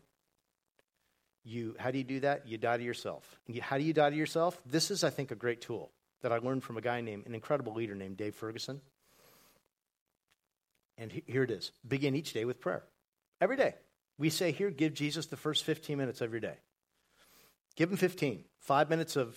You, 1.44 1.76
how 1.78 1.90
do 1.90 1.98
you 1.98 2.04
do 2.04 2.20
that? 2.20 2.48
You 2.48 2.56
die 2.56 2.78
to 2.78 2.82
yourself. 2.82 3.38
You, 3.46 3.60
how 3.60 3.76
do 3.76 3.84
you 3.84 3.92
die 3.92 4.10
to 4.10 4.16
yourself? 4.16 4.60
This 4.64 4.90
is, 4.90 5.04
I 5.04 5.10
think, 5.10 5.30
a 5.30 5.34
great 5.34 5.60
tool 5.60 5.90
that 6.22 6.32
I 6.32 6.38
learned 6.38 6.64
from 6.64 6.78
a 6.78 6.80
guy 6.80 7.02
named, 7.02 7.26
an 7.26 7.34
incredible 7.34 7.74
leader 7.74 7.94
named 7.94 8.16
Dave 8.16 8.34
Ferguson. 8.34 8.80
And 10.96 11.12
here 11.26 11.42
it 11.42 11.50
is 11.50 11.72
begin 11.86 12.14
each 12.14 12.32
day 12.32 12.44
with 12.44 12.60
prayer. 12.60 12.84
Every 13.40 13.56
day. 13.56 13.74
We 14.16 14.30
say 14.30 14.52
here, 14.52 14.70
give 14.70 14.94
Jesus 14.94 15.26
the 15.26 15.36
first 15.36 15.64
15 15.64 15.98
minutes 15.98 16.20
of 16.20 16.30
your 16.30 16.40
day. 16.40 16.56
Give 17.76 17.90
him 17.90 17.96
15. 17.96 18.44
Five 18.60 18.88
minutes 18.88 19.16
of 19.16 19.36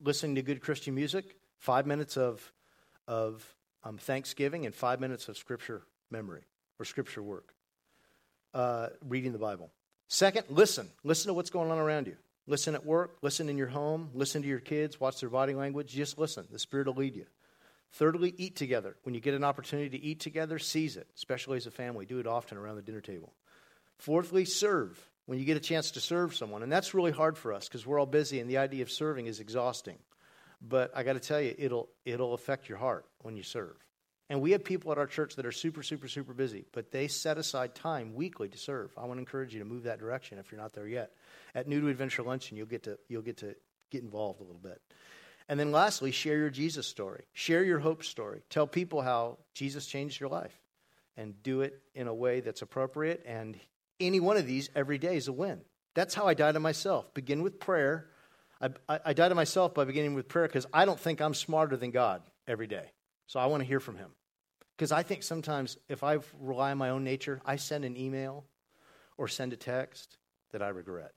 listening 0.00 0.36
to 0.36 0.42
good 0.42 0.60
Christian 0.60 0.94
music, 0.94 1.36
five 1.58 1.86
minutes 1.86 2.16
of, 2.16 2.52
of 3.06 3.54
um, 3.84 3.98
thanksgiving, 3.98 4.64
and 4.64 4.74
five 4.74 4.98
minutes 4.98 5.28
of 5.28 5.36
scripture 5.36 5.82
memory 6.10 6.42
or 6.78 6.84
scripture 6.84 7.22
work. 7.22 7.54
Uh, 8.54 8.88
reading 9.06 9.32
the 9.32 9.38
Bible. 9.38 9.70
Second, 10.08 10.46
listen. 10.48 10.88
Listen 11.04 11.28
to 11.28 11.34
what's 11.34 11.50
going 11.50 11.70
on 11.70 11.78
around 11.78 12.06
you. 12.06 12.16
Listen 12.46 12.74
at 12.74 12.86
work, 12.86 13.18
listen 13.20 13.50
in 13.50 13.58
your 13.58 13.66
home, 13.66 14.08
listen 14.14 14.40
to 14.40 14.48
your 14.48 14.58
kids, 14.58 14.98
watch 14.98 15.20
their 15.20 15.28
body 15.28 15.54
language. 15.54 15.92
Just 15.92 16.18
listen. 16.18 16.46
The 16.50 16.58
Spirit 16.58 16.86
will 16.86 16.94
lead 16.94 17.14
you. 17.14 17.26
Thirdly, 17.92 18.34
eat 18.38 18.56
together. 18.56 18.96
When 19.02 19.14
you 19.14 19.20
get 19.20 19.34
an 19.34 19.44
opportunity 19.44 19.90
to 19.90 20.02
eat 20.02 20.20
together, 20.20 20.58
seize 20.58 20.96
it, 20.96 21.08
especially 21.14 21.58
as 21.58 21.66
a 21.66 21.70
family. 21.70 22.06
Do 22.06 22.20
it 22.20 22.26
often 22.26 22.56
around 22.56 22.76
the 22.76 22.82
dinner 22.82 23.02
table. 23.02 23.34
Fourthly, 23.98 24.46
serve. 24.46 24.98
When 25.26 25.38
you 25.38 25.44
get 25.44 25.58
a 25.58 25.60
chance 25.60 25.90
to 25.90 26.00
serve 26.00 26.34
someone. 26.34 26.62
And 26.62 26.72
that's 26.72 26.94
really 26.94 27.10
hard 27.10 27.36
for 27.36 27.52
us 27.52 27.68
because 27.68 27.86
we're 27.86 27.98
all 27.98 28.06
busy 28.06 28.40
and 28.40 28.48
the 28.48 28.56
idea 28.56 28.82
of 28.82 28.90
serving 28.90 29.26
is 29.26 29.40
exhausting. 29.40 29.98
But 30.66 30.90
I 30.96 31.02
got 31.02 31.12
to 31.14 31.20
tell 31.20 31.40
you, 31.40 31.54
it'll, 31.58 31.90
it'll 32.06 32.32
affect 32.32 32.70
your 32.70 32.78
heart 32.78 33.04
when 33.20 33.36
you 33.36 33.42
serve. 33.42 33.76
And 34.30 34.42
we 34.42 34.52
have 34.52 34.62
people 34.62 34.92
at 34.92 34.98
our 34.98 35.06
church 35.06 35.36
that 35.36 35.46
are 35.46 35.52
super, 35.52 35.82
super, 35.82 36.06
super 36.06 36.34
busy, 36.34 36.66
but 36.72 36.90
they 36.90 37.08
set 37.08 37.38
aside 37.38 37.74
time 37.74 38.14
weekly 38.14 38.48
to 38.48 38.58
serve. 38.58 38.90
I 38.96 39.06
want 39.06 39.14
to 39.14 39.20
encourage 39.20 39.54
you 39.54 39.60
to 39.60 39.64
move 39.64 39.84
that 39.84 39.98
direction 39.98 40.38
if 40.38 40.52
you're 40.52 40.60
not 40.60 40.74
there 40.74 40.86
yet. 40.86 41.12
At 41.54 41.66
New 41.66 41.80
to 41.80 41.88
Adventure 41.88 42.22
Luncheon, 42.22 42.56
you'll 42.58 42.66
get 42.66 42.82
to, 42.82 42.98
you'll 43.08 43.22
get 43.22 43.38
to 43.38 43.54
get 43.90 44.02
involved 44.02 44.40
a 44.40 44.44
little 44.44 44.60
bit. 44.60 44.82
And 45.48 45.58
then 45.58 45.72
lastly, 45.72 46.12
share 46.12 46.36
your 46.36 46.50
Jesus 46.50 46.86
story. 46.86 47.24
Share 47.32 47.64
your 47.64 47.78
hope 47.78 48.04
story. 48.04 48.42
Tell 48.50 48.66
people 48.66 49.00
how 49.00 49.38
Jesus 49.54 49.86
changed 49.86 50.20
your 50.20 50.28
life 50.28 50.52
and 51.16 51.42
do 51.42 51.62
it 51.62 51.80
in 51.94 52.06
a 52.06 52.14
way 52.14 52.40
that's 52.40 52.60
appropriate. 52.60 53.24
And 53.26 53.58
any 53.98 54.20
one 54.20 54.36
of 54.36 54.46
these 54.46 54.68
every 54.76 54.98
day 54.98 55.16
is 55.16 55.28
a 55.28 55.32
win. 55.32 55.62
That's 55.94 56.14
how 56.14 56.26
I 56.26 56.34
die 56.34 56.52
to 56.52 56.60
myself. 56.60 57.12
Begin 57.14 57.42
with 57.42 57.58
prayer. 57.58 58.10
I, 58.60 58.68
I, 58.88 59.00
I 59.06 59.12
die 59.14 59.30
to 59.30 59.34
myself 59.34 59.72
by 59.72 59.84
beginning 59.84 60.14
with 60.14 60.28
prayer 60.28 60.46
because 60.46 60.66
I 60.72 60.84
don't 60.84 61.00
think 61.00 61.22
I'm 61.22 61.34
smarter 61.34 61.78
than 61.78 61.92
God 61.92 62.22
every 62.46 62.66
day. 62.66 62.92
So 63.26 63.40
I 63.40 63.46
want 63.46 63.62
to 63.62 63.66
hear 63.66 63.80
from 63.80 63.96
Him. 63.96 64.10
Because 64.78 64.92
I 64.92 65.02
think 65.02 65.24
sometimes 65.24 65.76
if 65.88 66.04
I 66.04 66.18
rely 66.38 66.70
on 66.70 66.78
my 66.78 66.90
own 66.90 67.02
nature, 67.02 67.40
I 67.44 67.56
send 67.56 67.84
an 67.84 67.96
email 67.96 68.44
or 69.16 69.26
send 69.26 69.52
a 69.52 69.56
text 69.56 70.18
that 70.52 70.62
I 70.62 70.68
regret. 70.68 71.14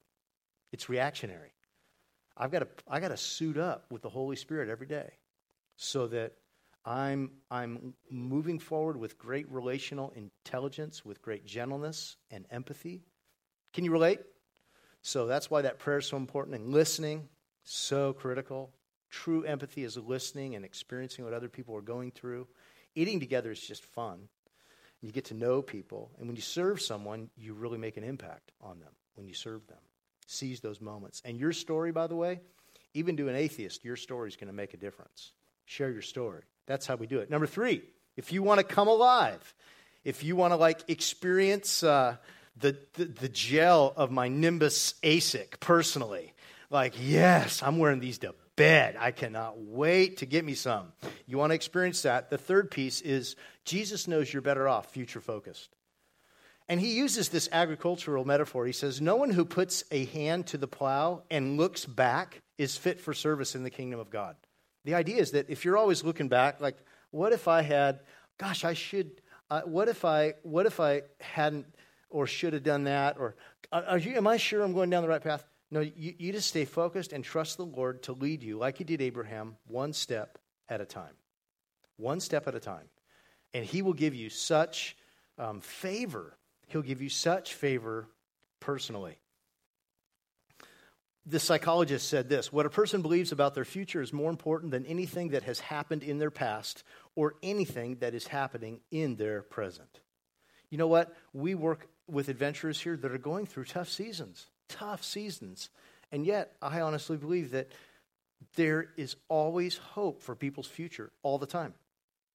It's 0.71 0.89
reactionary. 0.89 1.53
I've 2.35 2.51
got 2.51 2.59
to, 2.59 2.67
I 2.87 2.99
got 2.99 3.09
to 3.09 3.17
suit 3.17 3.59
up 3.59 3.85
with 3.91 4.01
the 4.01 4.09
Holy 4.09 4.35
Spirit 4.35 4.67
every 4.67 4.87
day 4.87 5.11
so 5.75 6.07
that 6.07 6.33
I'm, 6.83 7.29
I'm 7.51 7.93
moving 8.09 8.57
forward 8.57 8.97
with 8.97 9.19
great 9.19 9.47
relational 9.51 10.11
intelligence, 10.15 11.05
with 11.05 11.21
great 11.21 11.45
gentleness 11.45 12.17
and 12.31 12.47
empathy. 12.49 13.03
Can 13.73 13.85
you 13.85 13.91
relate? 13.91 14.21
So 15.03 15.27
that's 15.27 15.51
why 15.51 15.61
that 15.61 15.77
prayer 15.77 15.99
is 15.99 16.07
so 16.07 16.17
important 16.17 16.55
and 16.55 16.69
listening, 16.73 17.29
so 17.63 18.13
critical. 18.13 18.71
True 19.11 19.43
empathy 19.43 19.83
is 19.83 19.97
listening 19.97 20.55
and 20.55 20.65
experiencing 20.65 21.25
what 21.25 21.33
other 21.35 21.49
people 21.49 21.75
are 21.75 21.81
going 21.81 22.09
through. 22.09 22.47
Eating 22.95 23.19
together 23.19 23.51
is 23.51 23.59
just 23.59 23.83
fun. 23.83 24.27
You 25.01 25.11
get 25.11 25.25
to 25.25 25.33
know 25.33 25.61
people. 25.61 26.11
And 26.17 26.27
when 26.27 26.35
you 26.35 26.41
serve 26.41 26.81
someone, 26.81 27.29
you 27.35 27.53
really 27.53 27.77
make 27.77 27.97
an 27.97 28.03
impact 28.03 28.51
on 28.61 28.79
them 28.79 28.91
when 29.15 29.27
you 29.27 29.33
serve 29.33 29.65
them. 29.67 29.79
Seize 30.27 30.59
those 30.59 30.79
moments. 30.79 31.21
And 31.25 31.37
your 31.37 31.53
story, 31.53 31.91
by 31.91 32.07
the 32.07 32.15
way, 32.15 32.39
even 32.93 33.17
to 33.17 33.27
an 33.29 33.35
atheist, 33.35 33.83
your 33.83 33.95
story 33.95 34.29
is 34.29 34.35
going 34.35 34.47
to 34.47 34.53
make 34.53 34.73
a 34.73 34.77
difference. 34.77 35.31
Share 35.65 35.89
your 35.89 36.01
story. 36.01 36.43
That's 36.67 36.85
how 36.85 36.95
we 36.95 37.07
do 37.07 37.19
it. 37.19 37.29
Number 37.29 37.47
three, 37.47 37.81
if 38.15 38.31
you 38.31 38.43
want 38.43 38.59
to 38.59 38.63
come 38.63 38.87
alive, 38.87 39.55
if 40.03 40.23
you 40.23 40.35
want 40.35 40.51
to 40.51 40.57
like 40.57 40.81
experience 40.87 41.83
uh, 41.83 42.17
the, 42.57 42.77
the, 42.93 43.05
the 43.05 43.29
gel 43.29 43.93
of 43.95 44.11
my 44.11 44.27
Nimbus 44.27 44.95
ASIC 45.03 45.59
personally, 45.59 46.33
like, 46.69 46.93
yes, 46.99 47.63
I'm 47.63 47.77
wearing 47.77 47.99
these 47.99 48.19
to 48.19 48.33
bed. 48.61 48.95
I 48.99 49.09
cannot 49.09 49.57
wait 49.57 50.17
to 50.17 50.27
get 50.27 50.45
me 50.45 50.53
some. 50.53 50.93
You 51.25 51.39
want 51.39 51.49
to 51.49 51.55
experience 51.55 52.03
that? 52.03 52.29
The 52.29 52.37
third 52.37 52.69
piece 52.69 53.01
is 53.01 53.35
Jesus 53.65 54.07
knows 54.07 54.31
you're 54.31 54.43
better 54.43 54.69
off, 54.69 54.91
future 54.91 55.19
focused. 55.19 55.75
And 56.69 56.79
he 56.79 56.93
uses 56.93 57.29
this 57.29 57.49
agricultural 57.51 58.23
metaphor. 58.23 58.67
He 58.67 58.71
says, 58.71 59.01
No 59.01 59.15
one 59.15 59.31
who 59.31 59.45
puts 59.45 59.83
a 59.89 60.05
hand 60.05 60.45
to 60.47 60.59
the 60.59 60.67
plow 60.67 61.23
and 61.31 61.57
looks 61.57 61.87
back 61.87 62.43
is 62.59 62.77
fit 62.77 62.99
for 62.99 63.15
service 63.15 63.55
in 63.55 63.63
the 63.63 63.71
kingdom 63.71 63.99
of 63.99 64.11
God. 64.11 64.35
The 64.85 64.93
idea 64.93 65.17
is 65.17 65.31
that 65.31 65.49
if 65.49 65.65
you're 65.65 65.77
always 65.77 66.03
looking 66.03 66.27
back, 66.27 66.61
like, 66.61 66.77
what 67.09 67.33
if 67.33 67.47
I 67.47 67.63
had, 67.63 68.01
gosh, 68.37 68.63
I 68.63 68.73
should, 68.73 69.21
uh, 69.49 69.61
what 69.61 69.87
if 69.87 70.05
I, 70.05 70.35
what 70.43 70.67
if 70.67 70.79
I 70.79 71.01
hadn't 71.19 71.65
or 72.11 72.27
should 72.27 72.53
have 72.53 72.63
done 72.63 72.83
that? 72.83 73.17
Or, 73.17 73.35
are 73.71 73.97
you, 73.97 74.17
am 74.17 74.27
I 74.27 74.37
sure 74.37 74.61
I'm 74.61 74.73
going 74.73 74.91
down 74.91 75.01
the 75.01 75.09
right 75.09 75.23
path? 75.23 75.43
No, 75.71 75.79
you, 75.79 76.13
you 76.17 76.33
just 76.33 76.49
stay 76.49 76.65
focused 76.65 77.13
and 77.13 77.23
trust 77.23 77.55
the 77.55 77.65
Lord 77.65 78.03
to 78.03 78.13
lead 78.13 78.43
you, 78.43 78.57
like 78.57 78.77
He 78.77 78.83
did 78.83 79.01
Abraham, 79.01 79.55
one 79.67 79.93
step 79.93 80.37
at 80.67 80.81
a 80.81 80.85
time. 80.85 81.15
One 81.95 82.19
step 82.19 82.47
at 82.47 82.55
a 82.55 82.59
time. 82.59 82.89
And 83.53 83.65
He 83.65 83.81
will 83.81 83.93
give 83.93 84.13
you 84.13 84.29
such 84.29 84.97
um, 85.37 85.61
favor. 85.61 86.37
He'll 86.67 86.81
give 86.81 87.01
you 87.01 87.09
such 87.09 87.53
favor 87.53 88.09
personally. 88.59 89.17
The 91.25 91.39
psychologist 91.39 92.09
said 92.09 92.27
this 92.27 92.51
What 92.51 92.65
a 92.65 92.69
person 92.69 93.01
believes 93.01 93.31
about 93.31 93.55
their 93.55 93.65
future 93.65 94.01
is 94.01 94.11
more 94.11 94.29
important 94.29 94.71
than 94.71 94.85
anything 94.85 95.29
that 95.29 95.43
has 95.43 95.59
happened 95.61 96.03
in 96.03 96.17
their 96.17 96.31
past 96.31 96.83
or 97.15 97.35
anything 97.41 97.97
that 97.97 98.13
is 98.13 98.27
happening 98.27 98.81
in 98.91 99.15
their 99.15 99.41
present. 99.41 100.01
You 100.69 100.77
know 100.77 100.87
what? 100.87 101.15
We 101.31 101.55
work 101.55 101.87
with 102.07 102.27
adventurers 102.27 102.81
here 102.81 102.97
that 102.97 103.11
are 103.11 103.17
going 103.17 103.45
through 103.45 103.65
tough 103.65 103.87
seasons 103.87 104.47
tough 104.71 105.03
seasons. 105.03 105.69
And 106.11 106.25
yet, 106.25 106.55
I 106.61 106.81
honestly 106.81 107.17
believe 107.17 107.51
that 107.51 107.69
there 108.55 108.87
is 108.97 109.15
always 109.29 109.77
hope 109.77 110.21
for 110.21 110.35
people's 110.35 110.67
future 110.67 111.11
all 111.23 111.37
the 111.37 111.45
time. 111.45 111.73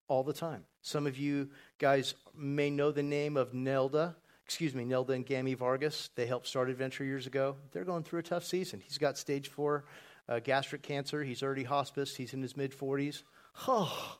All 0.09 0.22
the 0.22 0.33
time. 0.33 0.64
Some 0.83 1.07
of 1.07 1.18
you 1.18 1.51
guys 1.79 2.14
may 2.37 2.70
know 2.70 2.92
the 2.92 3.03
name 3.03 3.37
of 3.37 3.53
Nelda. 3.53 4.14
Excuse 4.44 4.75
me, 4.75 4.85
Nelda 4.85 5.14
and 5.14 5.27
Gammy 5.27 5.55
Vargas. 5.55 6.11
They 6.14 6.27
helped 6.27 6.46
start 6.46 6.70
Adventure 6.70 7.05
years 7.05 7.27
ago. 7.27 7.57
They're 7.72 7.85
going 7.85 8.05
through 8.05 8.20
a 8.20 8.22
tough 8.22 8.44
season. 8.44 8.81
He's 8.81 8.99
got 8.99 9.18
stage 9.18 9.49
four 9.49 9.85
uh, 10.29 10.38
gastric 10.38 10.83
cancer. 10.83 11.25
He's 11.25 11.42
already 11.42 11.64
hospice. 11.64 12.14
He's 12.14 12.35
in 12.35 12.42
his 12.42 12.57
mid 12.57 12.72
40s. 12.72 13.22
Oh, 13.66 14.18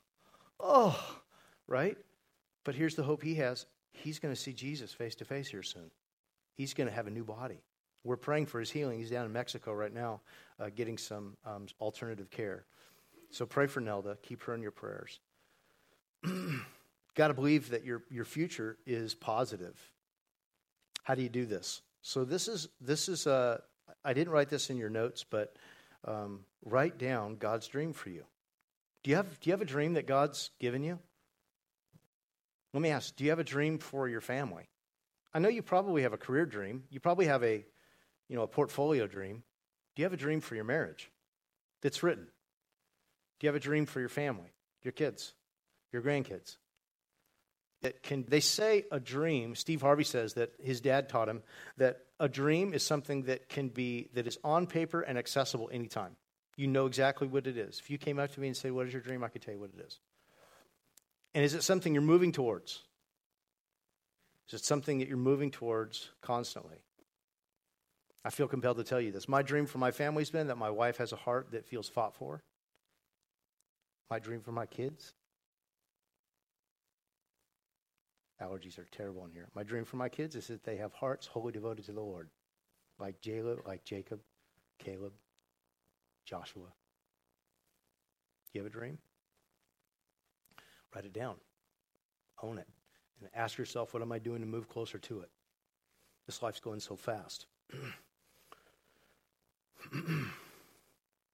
oh, 0.59 1.19
right? 1.69 1.97
But 2.65 2.75
here's 2.75 2.97
the 2.97 3.05
hope 3.05 3.23
he 3.23 3.37
has 3.37 3.67
he's 3.93 4.19
going 4.19 4.35
to 4.35 4.41
see 4.41 4.53
Jesus 4.53 4.93
face 4.93 5.15
to 5.17 5.25
face 5.25 5.49
here 5.49 5.63
soon. 5.63 5.91
He's 6.55 6.75
going 6.75 6.89
to 6.89 6.95
have 6.95 7.07
a 7.07 7.11
new 7.11 7.25
body. 7.25 7.61
We're 8.07 8.17
praying 8.17 8.47
for 8.47 8.61
his 8.61 8.71
healing. 8.71 8.99
He's 8.99 9.11
down 9.11 9.27
in 9.27 9.33
Mexico 9.33 9.73
right 9.73 9.93
now 9.93 10.21
uh, 10.61 10.71
getting 10.75 10.97
some 10.97 11.37
um, 11.45 11.67
alternative 11.81 12.31
care. 12.31 12.65
So 13.31 13.47
pray 13.47 13.67
for 13.67 13.81
Nelda. 13.81 14.17
Keep 14.23 14.45
her 14.45 14.55
in 14.55 14.63
your 14.63 14.71
prayers. 14.71 15.19
Got 17.15 17.29
to 17.29 17.35
believe 17.35 17.71
that 17.71 17.85
your, 17.85 18.03
your 18.09 18.25
future 18.25 18.79
is 18.87 19.15
positive. 19.15 19.77
How 21.03 21.15
do 21.15 21.23
you 21.23 21.29
do 21.29 21.47
this? 21.47 21.83
So 22.03 22.25
this 22.25 22.47
is 22.47 22.69
this 22.81 23.09
is 23.09 23.27
uh, 23.27 23.59
I 24.05 24.13
didn't 24.13 24.33
write 24.33 24.49
this 24.49 24.71
in 24.71 24.77
your 24.77 24.91
notes, 24.91 25.25
but 25.29 25.57
um, 26.05 26.41
write 26.65 26.99
down 26.99 27.37
God's 27.37 27.67
dream 27.67 27.93
for 27.93 28.11
you. 28.11 28.25
Do 29.03 29.11
you 29.11 29.17
have 29.17 29.41
do 29.41 29.51
you 29.51 29.53
have 29.53 29.63
a 29.63 29.67
dream 29.67 29.95
that 29.95 30.07
God's 30.07 30.51
given 30.61 30.85
you? 30.85 31.01
Let 32.73 32.83
me 32.83 32.91
ask, 32.91 33.17
do 33.17 33.25
you 33.25 33.31
have 33.31 33.39
a 33.39 33.45
dream 33.45 33.79
for 33.79 34.09
your 34.09 34.21
family? 34.21 34.69
I 35.33 35.39
know 35.39 35.49
you 35.49 35.63
probably 35.63 36.03
have 36.03 36.13
a 36.13 36.19
career 36.19 36.47
dream. 36.47 36.85
You 36.91 37.01
probably 37.01 37.27
have 37.27 37.43
a 37.43 37.65
you 38.29 38.37
know 38.37 38.43
a 38.43 38.49
portfolio 38.49 39.07
dream. 39.07 39.43
Do 39.95 40.03
you 40.03 40.05
have 40.05 40.13
a 40.13 40.19
dream 40.19 40.41
for 40.41 40.55
your 40.55 40.65
marriage 40.65 41.11
that's 41.83 42.03
written? 42.03 42.27
Do 43.39 43.47
you 43.47 43.49
have 43.49 43.57
a 43.57 43.61
dream 43.61 43.87
for 43.87 44.01
your 44.01 44.09
family, 44.09 44.53
your 44.83 44.93
kids, 44.93 45.35
your 45.93 46.03
grandkids? 46.03 46.57
It 47.83 48.03
can 48.03 48.25
they 48.29 48.41
say 48.41 48.85
a 48.91 48.99
dream, 48.99 49.55
Steve 49.55 49.83
Harvey 49.83 50.05
says 50.05 50.35
that 50.35 50.53
his 50.63 50.81
dad 50.81 51.09
taught 51.09 51.29
him 51.29 51.43
that 51.77 51.99
a 52.19 52.29
dream 52.29 52.73
is 52.73 52.83
something 52.83 53.25
that 53.25 53.49
can 53.49 53.69
be 53.69 54.09
that 54.15 54.27
is 54.27 54.39
on 54.43 54.67
paper 54.67 55.03
and 55.03 55.19
accessible 55.19 55.69
anytime. 55.73 56.17
You 56.57 56.67
know 56.67 56.87
exactly 56.87 57.29
what 57.29 57.47
it 57.47 57.59
is. 57.59 57.79
If 57.79 57.91
you 57.91 57.99
came 57.99 58.19
up 58.19 58.33
to 58.33 58.41
me 58.41 58.49
and 58.49 58.57
said, 58.57 58.73
What 58.73 58.87
is 58.87 58.93
your 58.93 59.03
dream? 59.03 59.23
I 59.23 59.29
could 59.29 59.43
tell 59.43 59.55
you 59.55 59.61
what 59.61 59.71
it 59.77 59.85
is. 59.87 59.99
And 61.35 61.45
is 61.45 61.53
it 61.53 61.63
something 61.63 61.93
you're 61.93 62.03
moving 62.03 62.33
towards? 62.33 62.83
Is 64.49 64.55
it 64.61 64.65
something 64.65 64.99
that 64.99 65.09
you're 65.09 65.19
moving 65.19 65.51
towards 65.51 66.11
constantly? 66.23 66.79
I 68.27 68.31
feel 68.31 68.49
compelled 68.49 68.79
to 68.79 68.83
tell 68.83 69.01
you 69.01 69.13
this. 69.13 69.29
My 69.29 69.41
dream 69.41 69.67
for 69.67 69.79
my 69.79 69.93
family's 69.93 70.31
been 70.31 70.49
that 70.49 70.59
my 70.59 70.69
wife 70.69 70.97
has 70.97 71.13
a 71.13 71.17
heart 71.17 71.53
that 71.53 71.65
feels 71.65 71.89
fought 71.89 72.13
for. 72.13 72.43
My 74.11 74.19
dream 74.19 74.41
for 74.41 74.51
my 74.51 74.67
kids. 74.67 75.15
Allergies 78.43 78.81
are 78.81 78.89
terrible 78.91 79.25
in 79.27 79.31
here. 79.31 79.47
My 79.55 79.63
dream 79.63 79.85
for 79.85 79.97
my 79.97 80.09
kids 80.09 80.35
is 80.35 80.49
that 80.49 80.65
they 80.65 80.77
have 80.77 80.93
hearts 80.93 81.29
wholly 81.29 81.53
devoted 81.53 81.85
to 81.85 81.93
the 81.93 82.01
Lord, 82.01 82.29
like 82.99 83.21
Jacob, 83.21 83.61
like 83.65 83.85
Jacob, 83.85 84.19
Caleb, 84.81 85.13
Joshua. 86.25 86.73
You 88.53 88.61
have 88.61 88.67
a 88.67 88.77
dream? 88.77 88.99
Write 90.93 91.05
it 91.05 91.13
down. 91.13 91.37
Own 92.43 92.59
it. 92.59 92.67
And 93.21 93.31
ask 93.37 93.57
yourself, 93.57 93.95
what 93.95 94.03
am 94.03 94.11
I 94.11 94.19
doing 94.19 94.41
to 94.41 94.47
move 94.49 94.69
closer 94.69 94.99
to 94.99 95.21
it? 95.21 95.31
This 96.27 96.43
life's 96.43 96.59
going 96.59 96.81
so 96.81 96.97
fast. 96.97 97.47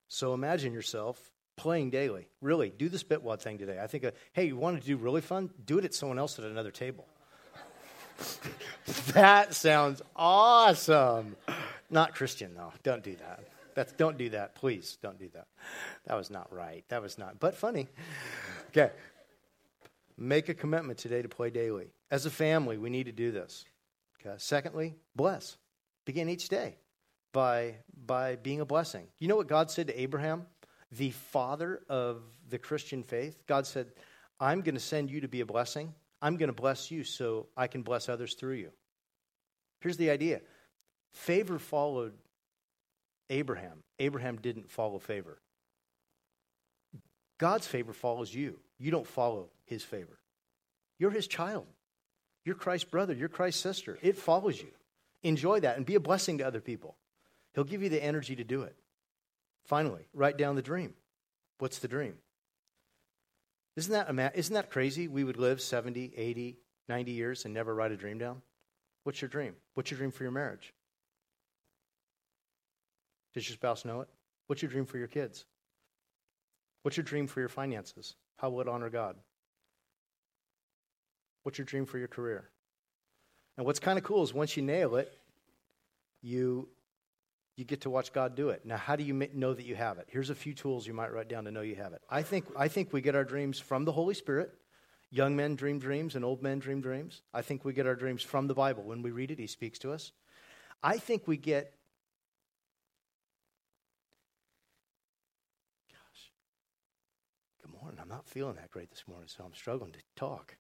so 0.09 0.35
imagine 0.35 0.73
yourself 0.73 1.33
playing 1.57 1.91
daily. 1.91 2.29
Really, 2.41 2.71
do 2.71 2.89
the 2.89 2.99
spitwad 2.99 3.41
thing 3.41 3.59
today. 3.59 3.79
I 3.81 3.87
think, 3.87 4.05
uh, 4.05 4.11
hey, 4.33 4.47
you 4.47 4.57
want 4.57 4.81
to 4.81 4.87
do 4.87 4.97
really 4.97 5.21
fun? 5.21 5.51
Do 5.65 5.79
it 5.79 5.85
at 5.85 5.95
someone 5.95 6.19
else 6.19 6.39
at 6.39 6.45
another 6.45 6.71
table. 6.71 7.07
that 9.13 9.55
sounds 9.55 10.03
awesome. 10.17 11.37
Not 11.91 12.15
Christian, 12.15 12.55
though. 12.55 12.73
Don't 12.83 13.03
do 13.03 13.17
that. 13.17 13.41
That's, 13.75 13.93
don't 13.93 14.19
do 14.19 14.31
that. 14.31 14.55
Please 14.55 14.99
don't 15.03 15.19
do 15.19 15.29
that. 15.35 15.47
That 16.07 16.17
was 16.17 16.31
not 16.31 16.53
right. 16.53 16.85
That 16.89 17.03
was 17.03 17.19
not, 17.19 17.41
but 17.41 17.55
funny. 17.55 17.89
Okay. 18.69 18.91
Make 20.19 20.49
a 20.49 20.55
commitment 20.55 20.99
today 20.99 21.23
to 21.23 21.29
play 21.29 21.51
daily. 21.51 21.87
As 22.11 22.27
a 22.27 22.31
family, 22.31 22.77
we 22.77 22.91
need 22.91 23.05
to 23.05 23.13
do 23.13 23.33
this. 23.33 23.65
Okay. 24.21 24.35
Secondly, 24.39 24.95
bless. 25.17 25.57
Begin 26.05 26.29
each 26.29 26.49
day 26.49 26.77
by, 27.33 27.77
by 28.07 28.37
being 28.37 28.61
a 28.61 28.67
blessing. 28.67 29.07
You 29.19 29.29
know 29.29 29.37
what 29.37 29.49
God 29.49 29.71
said 29.71 29.89
to 29.89 30.01
Abraham, 30.01 30.47
the 30.91 31.11
father 31.11 31.81
of 31.89 32.23
the 32.49 32.59
Christian 32.59 33.03
faith? 33.03 33.43
God 33.47 33.67
said, 33.67 33.89
I'm 34.39 34.61
going 34.61 34.75
to 34.75 34.81
send 34.81 35.11
you 35.11 35.23
to 35.23 35.29
be 35.29 35.41
a 35.41 35.47
blessing. 35.47 35.95
I'm 36.21 36.37
going 36.37 36.49
to 36.49 36.55
bless 36.55 36.91
you 36.91 37.05
so 37.05 37.47
I 37.57 37.67
can 37.67 37.83
bless 37.83 38.09
others 38.09 38.35
through 38.35 38.55
you. 38.55 38.71
Here's 39.81 39.97
the 39.97 40.11
idea 40.11 40.41
favor 41.13 41.59
followed 41.59 42.13
Abraham. 43.29 43.83
Abraham 43.99 44.37
didn't 44.37 44.71
follow 44.71 44.99
favor. 44.99 45.39
God's 47.39 47.67
favor 47.67 47.93
follows 47.93 48.33
you. 48.33 48.59
You 48.79 48.91
don't 48.91 49.07
follow 49.07 49.49
his 49.65 49.83
favor. 49.83 50.19
You're 50.99 51.11
his 51.11 51.27
child. 51.27 51.67
You're 52.45 52.55
Christ's 52.55 52.89
brother. 52.89 53.15
You're 53.15 53.29
Christ's 53.29 53.63
sister. 53.63 53.99
It 54.03 54.17
follows 54.17 54.61
you. 54.61 54.69
Enjoy 55.23 55.61
that 55.61 55.77
and 55.77 55.87
be 55.87 55.95
a 55.95 56.01
blessing 56.01 56.39
to 56.39 56.47
other 56.47 56.61
people. 56.61 56.97
He'll 57.55 57.65
give 57.65 57.83
you 57.83 57.89
the 57.89 58.03
energy 58.03 58.37
to 58.37 58.45
do 58.45 58.63
it. 58.63 58.77
Finally, 59.67 60.09
write 60.13 60.37
down 60.37 60.57
the 60.57 60.63
dream. 60.63 60.95
What's 61.59 61.79
the 61.79 61.89
dream? 61.89 62.15
Isn't 63.77 63.93
that, 63.93 64.37
isn't 64.37 64.55
that 64.55 64.71
crazy? 64.71 65.09
We 65.09 65.25
would 65.25 65.39
live 65.39 65.61
70, 65.61 66.13
80, 66.17 66.59
90 66.89 67.13
years 67.13 67.45
and 67.45 67.55
never 67.55 67.75
write 67.75 67.93
a 67.93 67.97
dream 67.97 68.19
down? 68.19 68.43
What's 69.05 69.23
your 69.23 69.29
dream? 69.29 69.55
What's 69.75 69.91
your 69.91 69.99
dream 69.99 70.11
for 70.11 70.25
your 70.25 70.33
marriage? 70.33 70.75
Does 73.35 73.49
your 73.49 73.55
spouse 73.55 73.85
know 73.85 74.03
it? 74.03 74.09
What's 74.47 74.61
your 74.61 74.71
dream 74.71 74.85
for 74.85 74.99
your 74.99 75.07
kids? 75.07 75.45
What's 76.83 76.97
your 76.97 77.05
dream 77.05 77.27
for 77.27 77.41
your 77.41 77.49
finances? 77.49 78.15
How 78.37 78.51
will 78.51 78.61
it 78.61 78.69
honor 78.69 78.91
God? 78.91 79.17
What's 81.45 81.59
your 81.59 81.65
dream 81.65 81.87
for 81.87 81.99
your 81.99 82.09
career? 82.09 82.51
And 83.57 83.67
what's 83.67 83.79
kind 83.79 83.99
of 83.99 84.05
cool 84.05 84.23
is 84.23 84.35
once 84.35 84.57
you 84.57 84.63
nail 84.63 84.97
it, 84.97 85.13
you 86.23 86.69
you 87.57 87.65
get 87.65 87.83
to 87.83 87.91
watch 87.91 88.13
God 88.13 88.35
do 88.35 88.49
it. 88.49 88.65
Now, 88.65 88.77
how 88.77 88.97
do 88.97 89.05
you 89.05 89.13
know 89.35 89.53
that 89.53 89.67
you 89.67 89.75
have 89.75 89.99
it? 89.99 90.07
Here's 90.11 90.31
a 90.31 90.35
few 90.35 90.55
tools 90.55 90.87
you 90.87 90.95
might 90.95 91.13
write 91.13 91.29
down 91.29 91.45
to 91.45 91.51
know 91.51 91.61
you 91.61 91.77
have 91.77 91.93
it. 91.93 92.01
I 92.09 92.23
think 92.23 92.47
I 92.57 92.69
think 92.69 92.93
we 92.93 93.01
get 93.01 93.15
our 93.15 93.25
dreams 93.25 93.59
from 93.59 93.85
the 93.85 93.93
Holy 93.93 94.15
Spirit. 94.15 94.53
Young 95.11 95.37
men 95.37 95.57
dream 95.57 95.79
dreams 95.79 96.17
and 96.17 96.25
old 96.25 96.43
men 96.43 96.59
dream 96.59 96.81
dreams. 96.81 97.21
I 97.35 97.43
think 97.43 97.65
we 97.65 97.75
get 97.75 97.87
our 97.87 97.95
dreams 97.95 98.23
from 98.23 98.47
the 98.47 98.55
Bible. 98.55 98.83
When 98.83 99.03
we 99.03 99.11
read 99.11 99.31
it, 99.31 99.39
he 99.39 99.47
speaks 99.47 99.79
to 99.81 99.93
us. 99.93 100.13
I 100.83 100.97
think 100.97 101.29
we 101.29 101.37
get 101.37 101.75
gosh, 105.91 106.31
good 107.63 107.83
morning. 107.83 108.01
I'm 108.01 108.09
not 108.09 108.27
feeling 108.27 108.55
that 108.55 108.71
great 108.71 108.91
this 108.91 109.05
morning, 109.07 109.29
so 109.29 109.45
I'm 109.45 109.55
struggling 109.55 109.93
to 109.93 109.99
talk. 110.17 110.57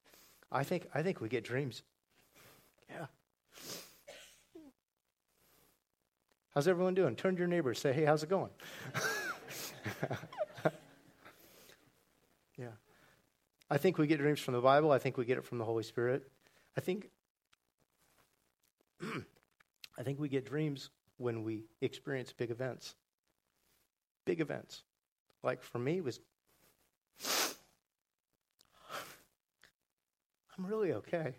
I 0.50 0.64
think 0.64 0.86
I 0.94 1.02
think 1.02 1.22
we 1.22 1.30
get 1.30 1.44
dreams. 1.44 1.82
Yeah. 2.90 3.06
How's 6.54 6.68
everyone 6.68 6.94
doing? 6.94 7.16
Turn 7.16 7.34
to 7.34 7.38
your 7.38 7.48
neighbor, 7.48 7.72
say, 7.72 7.92
"Hey, 7.94 8.04
how's 8.04 8.22
it 8.22 8.28
going?" 8.28 8.50
yeah. 12.58 12.68
I 13.70 13.78
think 13.78 13.96
we 13.96 14.06
get 14.06 14.18
dreams 14.18 14.38
from 14.40 14.52
the 14.52 14.60
Bible. 14.60 14.90
I 14.90 14.98
think 14.98 15.16
we 15.16 15.24
get 15.24 15.38
it 15.38 15.44
from 15.44 15.56
the 15.56 15.64
Holy 15.64 15.82
Spirit. 15.82 16.30
I 16.76 16.82
think 16.82 17.08
I 19.98 20.02
think 20.02 20.20
we 20.20 20.28
get 20.28 20.44
dreams 20.44 20.90
when 21.16 21.42
we 21.42 21.64
experience 21.80 22.34
big 22.34 22.50
events. 22.50 22.96
Big 24.26 24.40
events. 24.40 24.82
Like 25.42 25.62
for 25.62 25.78
me, 25.78 26.02
was 26.02 26.20
I'm 30.58 30.66
really 30.66 30.92
okay. 30.92 31.34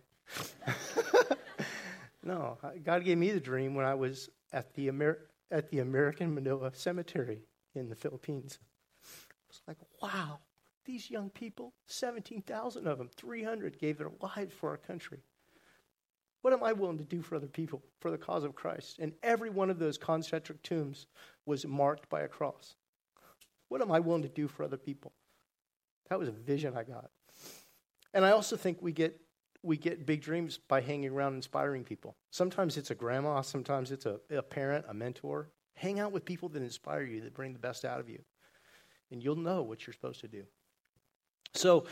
no, 2.23 2.57
God 2.83 3.05
gave 3.05 3.19
me 3.19 3.29
the 3.29 3.39
dream 3.39 3.75
when 3.75 3.85
I 3.85 3.93
was 3.93 4.31
at 4.53 4.73
the, 4.75 4.87
Amer- 4.87 5.27
at 5.51 5.69
the 5.69 5.79
American 5.79 6.33
Manila 6.33 6.71
Cemetery 6.73 7.41
in 7.75 7.89
the 7.89 7.95
Philippines. 7.95 8.59
I 9.03 9.45
was 9.49 9.61
like, 9.67 9.77
wow, 10.01 10.39
these 10.85 11.09
young 11.09 11.29
people, 11.29 11.73
17,000 11.87 12.87
of 12.87 12.97
them, 12.97 13.09
300 13.15 13.79
gave 13.79 13.97
their 13.97 14.11
lives 14.21 14.53
for 14.53 14.69
our 14.69 14.77
country. 14.77 15.19
What 16.41 16.53
am 16.53 16.63
I 16.63 16.73
willing 16.73 16.97
to 16.97 17.05
do 17.05 17.21
for 17.21 17.35
other 17.35 17.47
people 17.47 17.81
for 18.01 18.11
the 18.11 18.17
cause 18.17 18.43
of 18.43 18.53
Christ? 18.53 18.99
And 18.99 19.13
every 19.23 19.49
one 19.49 19.69
of 19.69 19.79
those 19.79 19.97
concentric 19.97 20.61
tombs 20.61 21.07
was 21.45 21.65
marked 21.65 22.09
by 22.09 22.21
a 22.21 22.27
cross. 22.27 22.75
What 23.69 23.81
am 23.81 23.91
I 23.91 24.01
willing 24.01 24.23
to 24.23 24.29
do 24.29 24.47
for 24.47 24.63
other 24.63 24.77
people? 24.77 25.13
That 26.09 26.19
was 26.19 26.27
a 26.27 26.33
vision 26.33 26.75
I 26.77 26.83
got. 26.83 27.09
And 28.13 28.25
I 28.25 28.31
also 28.31 28.57
think 28.57 28.81
we 28.81 28.91
get 28.91 29.19
we 29.63 29.77
get 29.77 30.05
big 30.05 30.21
dreams 30.21 30.59
by 30.67 30.81
hanging 30.81 31.09
around 31.09 31.35
inspiring 31.35 31.83
people. 31.83 32.15
Sometimes 32.31 32.77
it's 32.77 32.91
a 32.91 32.95
grandma, 32.95 33.41
sometimes 33.41 33.91
it's 33.91 34.05
a, 34.05 34.19
a 34.29 34.41
parent, 34.41 34.85
a 34.89 34.93
mentor. 34.93 35.49
Hang 35.75 35.99
out 35.99 36.11
with 36.11 36.25
people 36.25 36.49
that 36.49 36.61
inspire 36.61 37.03
you, 37.03 37.21
that 37.21 37.33
bring 37.33 37.53
the 37.53 37.59
best 37.59 37.85
out 37.85 37.99
of 37.99 38.09
you. 38.09 38.19
And 39.09 39.23
you'll 39.23 39.37
know 39.37 39.63
what 39.63 39.87
you're 39.87 39.93
supposed 39.93 40.21
to 40.21 40.27
do. 40.27 40.43
So, 41.53 41.85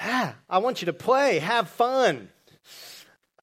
ah, 0.00 0.34
I 0.48 0.58
want 0.58 0.80
you 0.80 0.86
to 0.86 0.92
play, 0.92 1.38
have 1.38 1.68
fun. 1.68 2.30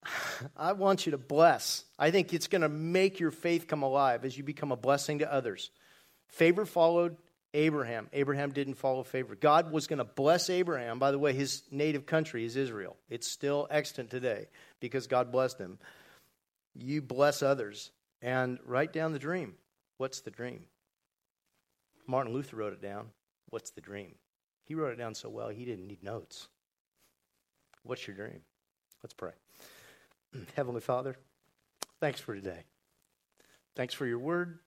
I 0.57 0.73
want 0.73 1.05
you 1.05 1.11
to 1.11 1.17
bless. 1.17 1.83
I 1.97 2.11
think 2.11 2.33
it's 2.33 2.47
going 2.47 2.61
to 2.61 2.69
make 2.69 3.19
your 3.19 3.31
faith 3.31 3.67
come 3.67 3.83
alive 3.83 4.25
as 4.25 4.37
you 4.37 4.43
become 4.43 4.71
a 4.71 4.77
blessing 4.77 5.19
to 5.19 5.31
others. 5.31 5.69
Favor 6.27 6.65
followed 6.65 7.17
Abraham. 7.55 8.09
Abraham 8.13 8.51
didn't 8.51 8.75
follow 8.75 9.03
favor. 9.03 9.35
God 9.35 9.71
was 9.71 9.87
going 9.87 9.97
to 9.97 10.03
bless 10.03 10.49
Abraham. 10.49 10.99
By 10.99 11.11
the 11.11 11.17
way, 11.17 11.33
his 11.33 11.63
native 11.71 12.05
country 12.05 12.45
is 12.45 12.55
Israel. 12.55 12.97
It's 13.09 13.27
still 13.27 13.67
extant 13.71 14.11
today 14.11 14.47
because 14.79 15.07
God 15.07 15.31
blessed 15.31 15.57
him. 15.57 15.79
You 16.73 17.01
bless 17.01 17.41
others 17.41 17.91
and 18.21 18.59
write 18.65 18.91
down 18.91 19.13
the 19.13 19.19
dream. 19.19 19.55
What's 19.97 20.19
the 20.19 20.31
dream? 20.31 20.65
Martin 22.05 22.33
Luther 22.33 22.57
wrote 22.57 22.73
it 22.73 22.81
down. 22.81 23.07
What's 23.49 23.71
the 23.71 23.81
dream? 23.81 24.15
He 24.65 24.75
wrote 24.75 24.91
it 24.91 24.97
down 24.97 25.15
so 25.15 25.29
well, 25.29 25.49
he 25.49 25.63
didn't 25.63 25.87
need 25.87 26.03
notes. 26.03 26.49
What's 27.83 28.05
your 28.07 28.15
dream? 28.15 28.41
Let's 29.01 29.13
pray. 29.13 29.31
Heavenly 30.55 30.81
Father, 30.81 31.15
thanks 32.01 32.19
for 32.19 32.35
today. 32.35 32.63
Thanks 33.75 33.93
for 33.93 34.05
your 34.05 34.19
word. 34.19 34.59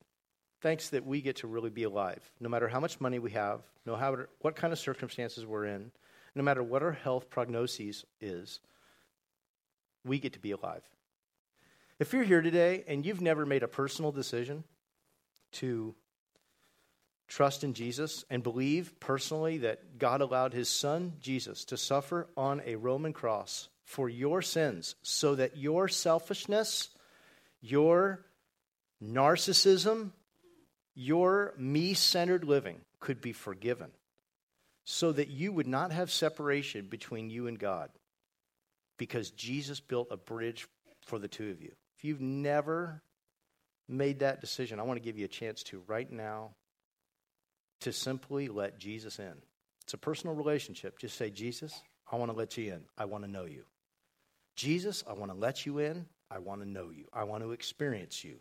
Thanks 0.61 0.90
that 0.90 1.07
we 1.07 1.21
get 1.21 1.37
to 1.37 1.47
really 1.47 1.71
be 1.71 1.85
alive. 1.85 2.21
No 2.40 2.49
matter 2.49 2.68
how 2.68 2.81
much 2.81 3.01
money 3.01 3.18
we 3.18 3.31
have, 3.33 3.61
no 3.87 3.97
matter 3.97 4.29
what 4.40 4.57
kind 4.57 4.73
of 4.73 4.79
circumstances 4.79 5.47
we're 5.47 5.66
in, 5.66 5.92
no 6.35 6.42
matter 6.42 6.62
what 6.62 6.83
our 6.83 6.92
health 6.92 7.31
prognosis 7.31 8.05
is, 8.21 8.61
we 10.05 10.18
get 10.18 10.33
to 10.33 10.38
be 10.38 10.51
alive. 10.51 10.83
If 11.99 12.12
you're 12.12 12.25
here 12.25 12.42
today 12.42 12.85
and 12.87 13.05
you've 13.05 13.21
never 13.21 13.44
made 13.44 13.62
a 13.62 13.68
personal 13.68 14.12
decision 14.12 14.64
to 15.53 15.94
trust 17.29 17.62
in 17.62 17.75
Jesus 17.75 18.25
and 18.31 18.42
believe 18.42 18.99
personally 19.01 19.59
that 19.59 19.99
God 19.99 20.21
allowed 20.21 20.55
his 20.55 20.68
son, 20.68 21.14
Jesus, 21.21 21.64
to 21.66 21.77
suffer 21.77 22.29
on 22.37 22.62
a 22.64 22.77
Roman 22.77 23.12
cross 23.12 23.68
for 23.85 24.09
your 24.09 24.42
sins 24.42 24.94
so 25.03 25.35
that 25.35 25.57
your 25.57 25.88
selfishness, 25.88 26.88
your 27.61 28.25
narcissism, 29.03 30.11
your 30.99 31.55
me 31.57 31.95
centered 31.95 32.43
living 32.43 32.81
could 32.99 33.21
be 33.21 33.33
forgiven 33.33 33.89
so 34.85 35.13
that 35.13 35.29
you 35.29 35.53
would 35.53 35.69
not 35.69 35.93
have 35.93 36.11
separation 36.11 36.87
between 36.87 37.31
you 37.31 37.47
and 37.47 37.57
God 37.57 37.91
because 38.97 39.31
Jesus 39.31 39.79
built 39.79 40.09
a 40.11 40.17
bridge 40.17 40.67
for 41.07 41.21
the 41.21 41.29
two 41.29 41.51
of 41.51 41.63
you. 41.63 41.71
If 41.97 42.05
you've 42.05 42.21
never 42.21 43.01
made 43.89 44.19
that 44.19 44.41
decision, 44.41 44.81
I 44.81 44.83
want 44.83 44.97
to 44.97 45.05
give 45.05 45.17
you 45.17 45.25
a 45.25 45.29
chance 45.29 45.63
to 45.65 45.85
right 45.87 46.11
now 46.11 46.51
to 47.83 47.93
simply 47.93 48.49
let 48.49 48.81
Jesus 48.81 49.21
in. 49.21 49.35
It's 49.85 49.95
a 49.95 49.99
personal 49.99 50.35
relationship. 50.35 50.99
Just 50.99 51.17
say, 51.17 51.31
Jesus, 51.31 51.81
I 52.11 52.17
want 52.17 52.33
to 52.33 52.37
let 52.37 52.57
you 52.57 52.73
in. 52.73 52.81
I 52.99 53.05
want 53.05 53.23
to 53.23 53.31
know 53.31 53.45
you. 53.45 53.63
Jesus, 54.57 55.05
I 55.09 55.13
want 55.13 55.31
to 55.31 55.39
let 55.39 55.65
you 55.65 55.79
in. 55.79 56.07
I 56.29 56.39
want 56.39 56.61
to 56.61 56.69
know 56.69 56.91
you. 56.91 57.05
I 57.13 57.23
want 57.23 57.45
to 57.45 57.53
experience 57.53 58.25
you. 58.25 58.41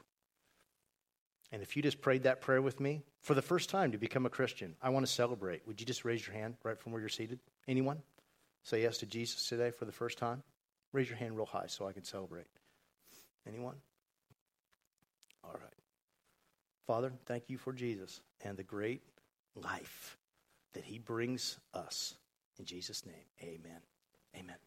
And 1.51 1.61
if 1.61 1.75
you 1.75 1.81
just 1.81 2.01
prayed 2.01 2.23
that 2.23 2.41
prayer 2.41 2.61
with 2.61 2.79
me 2.79 3.03
for 3.21 3.33
the 3.33 3.41
first 3.41 3.69
time 3.69 3.91
to 3.93 3.97
become 3.97 4.25
a 4.25 4.29
Christian, 4.29 4.75
I 4.81 4.89
want 4.89 5.05
to 5.05 5.11
celebrate. 5.11 5.65
Would 5.65 5.79
you 5.79 5.85
just 5.85 6.03
raise 6.03 6.25
your 6.25 6.35
hand 6.35 6.55
right 6.63 6.77
from 6.77 6.91
where 6.91 6.99
you're 6.99 7.09
seated? 7.09 7.39
Anyone? 7.67 8.01
Say 8.63 8.81
yes 8.81 8.97
to 8.99 9.05
Jesus 9.05 9.47
today 9.47 9.71
for 9.71 9.85
the 9.85 9.91
first 9.91 10.17
time? 10.17 10.43
Raise 10.91 11.07
your 11.09 11.17
hand 11.17 11.37
real 11.37 11.45
high 11.45 11.67
so 11.67 11.87
I 11.87 11.93
can 11.93 12.03
celebrate. 12.03 12.47
Anyone? 13.47 13.75
All 15.43 15.53
right. 15.53 15.73
Father, 16.85 17.13
thank 17.25 17.49
you 17.49 17.57
for 17.57 17.71
Jesus 17.71 18.21
and 18.43 18.57
the 18.57 18.63
great 18.63 19.01
life 19.55 20.17
that 20.73 20.83
he 20.83 20.99
brings 20.99 21.57
us. 21.73 22.15
In 22.59 22.65
Jesus' 22.65 23.05
name, 23.05 23.15
amen. 23.41 23.81
Amen. 24.35 24.57